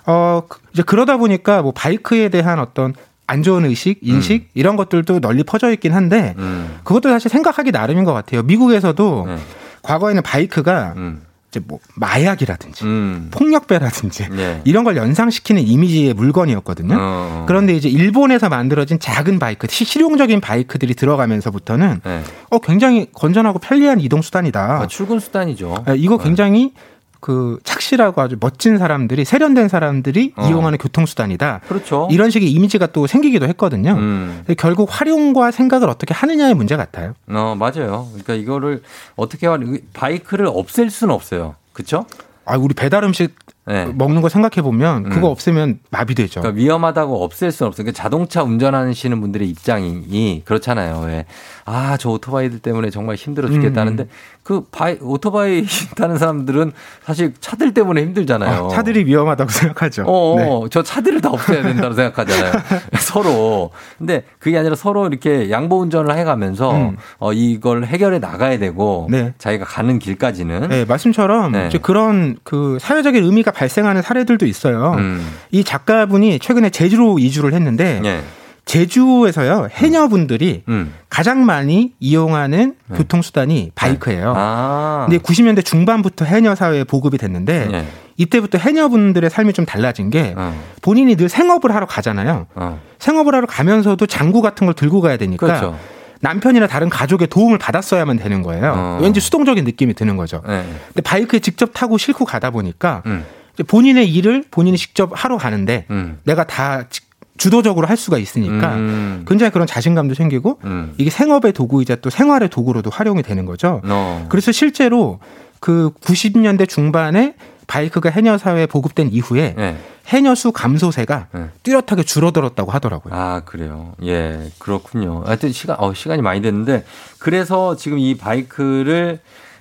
[0.06, 2.94] 어 그- 이제 그러다 보니까 뭐 바이크에 대한 어떤
[3.28, 6.80] 안 좋은 의식, 인식 이런 것들도 널리 퍼져 있긴 한데 음.
[6.84, 8.42] 그것도 사실 생각하기 나름인 것 같아요.
[8.42, 9.38] 미국에서도 네.
[9.84, 11.22] 과거에는 바이크가 음.
[11.50, 13.28] 이제 뭐 마약이라든지 음.
[13.32, 14.62] 폭력배라든지 네.
[14.66, 16.96] 이런 걸 연상시키는 이미지의 물건이었거든요.
[17.00, 17.46] 어.
[17.48, 22.22] 그런데 이제 일본에서 만들어진 작은 바이크, 시- 실용적인 바이크들이 들어가면서부터는 네.
[22.52, 24.82] 어 굉장히 건전하고 편리한 이동 수단이다.
[24.84, 25.86] 아, 출근 수단이죠.
[25.90, 26.74] 예, 이거 굉장히
[27.20, 30.48] 그 착실하고 아주 멋진 사람들이 세련된 사람들이 어.
[30.48, 31.62] 이용하는 교통수단이다.
[31.68, 32.08] 그렇죠.
[32.12, 33.92] 이런 식의 이미지가 또 생기기도 했거든요.
[33.94, 34.44] 음.
[34.58, 37.14] 결국 활용과 생각을 어떻게 하느냐의 문제 같아요.
[37.28, 38.08] 어, 맞아요.
[38.12, 38.82] 그러니까 이거를
[39.16, 39.58] 어떻게 하
[39.94, 41.56] 바이크를 없앨 수는 없어요.
[41.74, 42.06] 그렇죠?
[42.46, 43.36] 아, 우리 배달 음식
[43.70, 43.86] 네.
[43.94, 45.32] 먹는 거 생각해 보면 그거 음.
[45.32, 46.42] 없으면 마비되죠.
[46.42, 47.84] 그러니까 위험하다고 없앨 수는 없어요.
[47.86, 51.04] 그러니까 자동차 운전하시는 분들의 입장이 그렇잖아요.
[51.06, 51.26] 왜?
[51.66, 54.10] 아, 저 오토바이들 때문에 정말 힘들어 죽겠다는데 음.
[54.42, 55.66] 그 바이, 오토바이
[55.96, 56.72] 타는 사람들은
[57.04, 58.66] 사실 차들 때문에 힘들잖아요.
[58.66, 60.06] 아, 차들이 위험하다고 생각하죠.
[60.08, 60.70] 어, 네.
[60.72, 62.54] 저 차들을 다 없애야 된다고 생각하잖아요.
[63.00, 63.70] 서로.
[64.00, 66.98] 근데 그게 아니라 서로 이렇게 양보 운전을 해가면서 음.
[67.20, 69.34] 어, 이걸 해결해 나가야 되고 네.
[69.38, 71.70] 자기가 가는 길까지는 네, 말씀처럼 네.
[71.84, 74.94] 그런 그 사회적인 의미가 발생하는 사례들도 있어요.
[74.98, 75.22] 음.
[75.52, 78.22] 이 작가분이 최근에 제주로 이주를 했는데 예.
[78.64, 80.94] 제주에서요 해녀분들이 음.
[81.10, 84.26] 가장 많이 이용하는 교통수단이 바이크예요.
[84.26, 84.34] 네.
[84.34, 85.08] 아.
[85.10, 87.86] 근데 90년대 중반부터 해녀 사회에 보급이 됐는데 예.
[88.16, 90.58] 이때부터 해녀분들의 삶이 좀 달라진 게 어.
[90.82, 92.48] 본인이 늘 생업을 하러 가잖아요.
[92.56, 92.80] 어.
[93.00, 95.78] 생업을 하러 가면서도 장구 같은 걸 들고 가야 되니까 그렇죠.
[96.22, 98.74] 남편이나 다른 가족의 도움을 받았어야만 되는 거예요.
[98.76, 99.00] 어.
[99.02, 100.42] 왠지 수동적인 느낌이 드는 거죠.
[100.48, 100.64] 예.
[100.88, 103.26] 근데 바이크에 직접 타고 싣고 가다 보니까 음.
[103.68, 106.20] 본인의 일을 본인이 직접 하러 가는데 음.
[106.24, 107.02] 내가 다 지-
[107.38, 109.26] 주도적으로 할 수가 있으니까 음.
[109.28, 110.94] 굉장히 그런 자신감도 생기고 음.
[110.98, 113.82] 이게 생업의 도구이자 또 생활의 도구로도 활용이 되는 거죠.
[113.86, 114.26] 어.
[114.30, 115.20] 그래서 실제로
[115.62, 117.36] 그 90년대 중반에
[117.68, 119.78] 바이크가 해녀 사회에 보급된 이후에 예.
[120.08, 121.50] 해녀 수 감소세가 예.
[121.64, 123.14] 뚜렷하게 줄어들었다고 하더라고요.
[123.14, 123.94] 아, 그래요.
[124.04, 125.22] 예, 그렇군요.
[125.26, 126.84] 하여튼 시간, 어, 시간이 많이 됐는데,
[127.20, 129.20] 그래서 지금 이 바이크를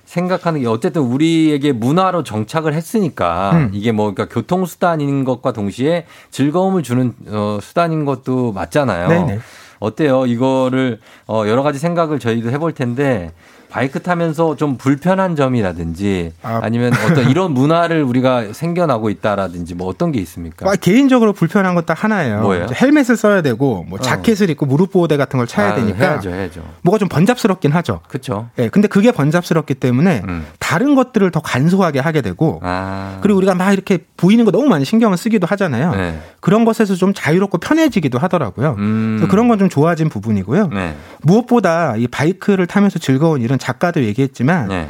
[0.09, 3.69] 생각하는 게 어쨌든 우리에게 문화로 정착을 했으니까 음.
[3.73, 9.07] 이게 뭐 그러니까 교통 수단인 것과 동시에 즐거움을 주는 어, 수단인 것도 맞잖아요.
[9.07, 9.39] 네네.
[9.79, 10.25] 어때요?
[10.25, 13.33] 이거를 어, 여러 가지 생각을 저희도 해볼 텐데
[13.69, 16.59] 바이크 타면서 좀 불편한 점이라든지 아.
[16.63, 16.69] 아.
[16.69, 20.69] 니면 어떤 이런 문화를 우리가 생겨나고 있다라든지 뭐 어떤 게 있습니까?
[20.69, 22.41] 아, 개인적으로 불편한 건 딱 하나예요.
[22.41, 22.67] 뭐예요?
[22.73, 24.01] 헬멧을 써야 되고 뭐 어.
[24.01, 26.61] 자켓을 입고 무릎 보호대 같은 걸 차야 아, 되니까 해야죠, 해야죠.
[26.81, 28.01] 뭐가 좀 번잡스럽긴 하죠.
[28.07, 28.49] 그렇죠.
[28.59, 30.45] 예, 근데 그게 번잡스럽기 때문에 음.
[30.57, 33.19] 다른 것들을 더 간소하게 하게 되고 아.
[33.21, 35.91] 그리고 우리가 막 이렇게 보이는 거 너무 많이 신경을 쓰기도 하잖아요.
[35.95, 36.19] 네.
[36.41, 38.75] 그런 것에서 좀 자유롭고 편해지기도 하더라고요.
[38.79, 39.27] 음.
[39.29, 40.67] 그런 건 좀 좋아진 부분이고요.
[40.67, 40.95] 네.
[41.21, 44.89] 무엇보다 이 바이크를 타면서 즐거운 일은 작가도 얘기했지만 네.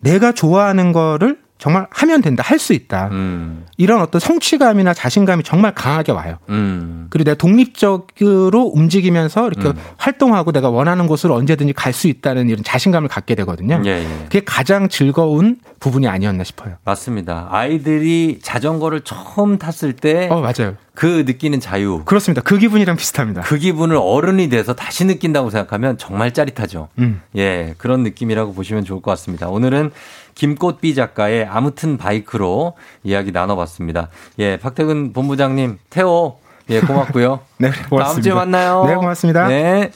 [0.00, 3.08] 내가 좋아하는 거를 정말 하면 된다, 할 수 있다.
[3.12, 3.66] 음.
[3.76, 6.38] 이런 어떤 성취감이나 자신감이 정말 강하게 와요.
[6.48, 7.06] 음.
[7.10, 9.74] 그리고 내가 독립적으로 움직이면서 이렇게 음.
[9.96, 13.82] 활동하고 내가 원하는 곳으로 언제든지 갈 수 있다는 이런 자신감을 갖게 되거든요.
[13.84, 14.06] 예, 예.
[14.24, 16.74] 그게 가장 즐거운 부분이 아니었나 싶어요.
[16.84, 17.48] 맞습니다.
[17.50, 20.76] 아이들이 자전거를 처음 탔을 때그 어, 맞아요.
[21.00, 22.02] 느끼는 자유.
[22.04, 22.42] 그렇습니다.
[22.42, 23.42] 그 기분이랑 비슷합니다.
[23.42, 26.88] 그 기분을 어른이 돼서 다시 느낀다고 생각하면 정말 짜릿하죠.
[26.98, 27.20] 음.
[27.36, 29.48] 예, 그런 느낌이라고 보시면 좋을 것 같습니다.
[29.48, 29.90] 오늘은
[30.38, 34.08] 김꽃비 작가의 아무튼 바이크로 이야기 나눠봤습니다.
[34.38, 36.38] 예, 박태근 본부장님, 태호,
[36.70, 37.40] 예, 고맙고요.
[37.58, 38.04] 네, 고맙습니다.
[38.04, 38.84] 다음 주에 만나요.
[38.86, 39.48] 네, 고맙습니다.
[39.48, 39.90] 네.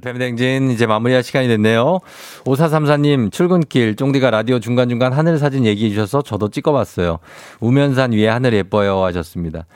[0.00, 1.98] 뱀댕진 이제 마무리할 시간이 됐네요.
[2.44, 7.18] 5434님 출근길 쫑디가 라디오 중간중간 하늘 사진 얘기해 주셔서 저도 찍어봤어요.
[7.60, 9.66] 우면산 위에 하늘 예뻐요 하셨습니다.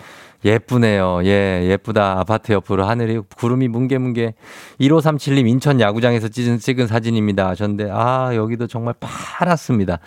[0.44, 1.20] 예쁘네요.
[1.24, 2.18] 예, 예쁘다.
[2.18, 4.34] 아파트 옆으로 하늘이 구름이 뭉게뭉게.
[4.80, 9.98] 1537님 인천 야구장에서 찍은, 찍은 사진입니다 하셨는데 아 여기도 정말 파랗습니다.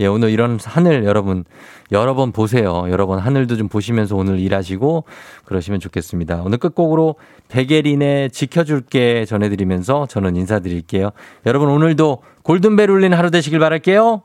[0.00, 1.44] 예, 오늘 이런 하늘 여러분
[1.92, 2.86] 여러 번 보세요.
[2.90, 5.04] 여러 번 하늘도 좀 보시면서 오늘 일하시고
[5.44, 6.42] 그러시면 좋겠습니다.
[6.44, 7.16] 오늘 끝곡으로
[7.48, 11.10] 백예린의 지켜줄게 전해드리면서 저는 인사드릴게요.
[11.46, 14.22] 여러분 오늘도 골든벨 울린 하루 되시길 바랄게요.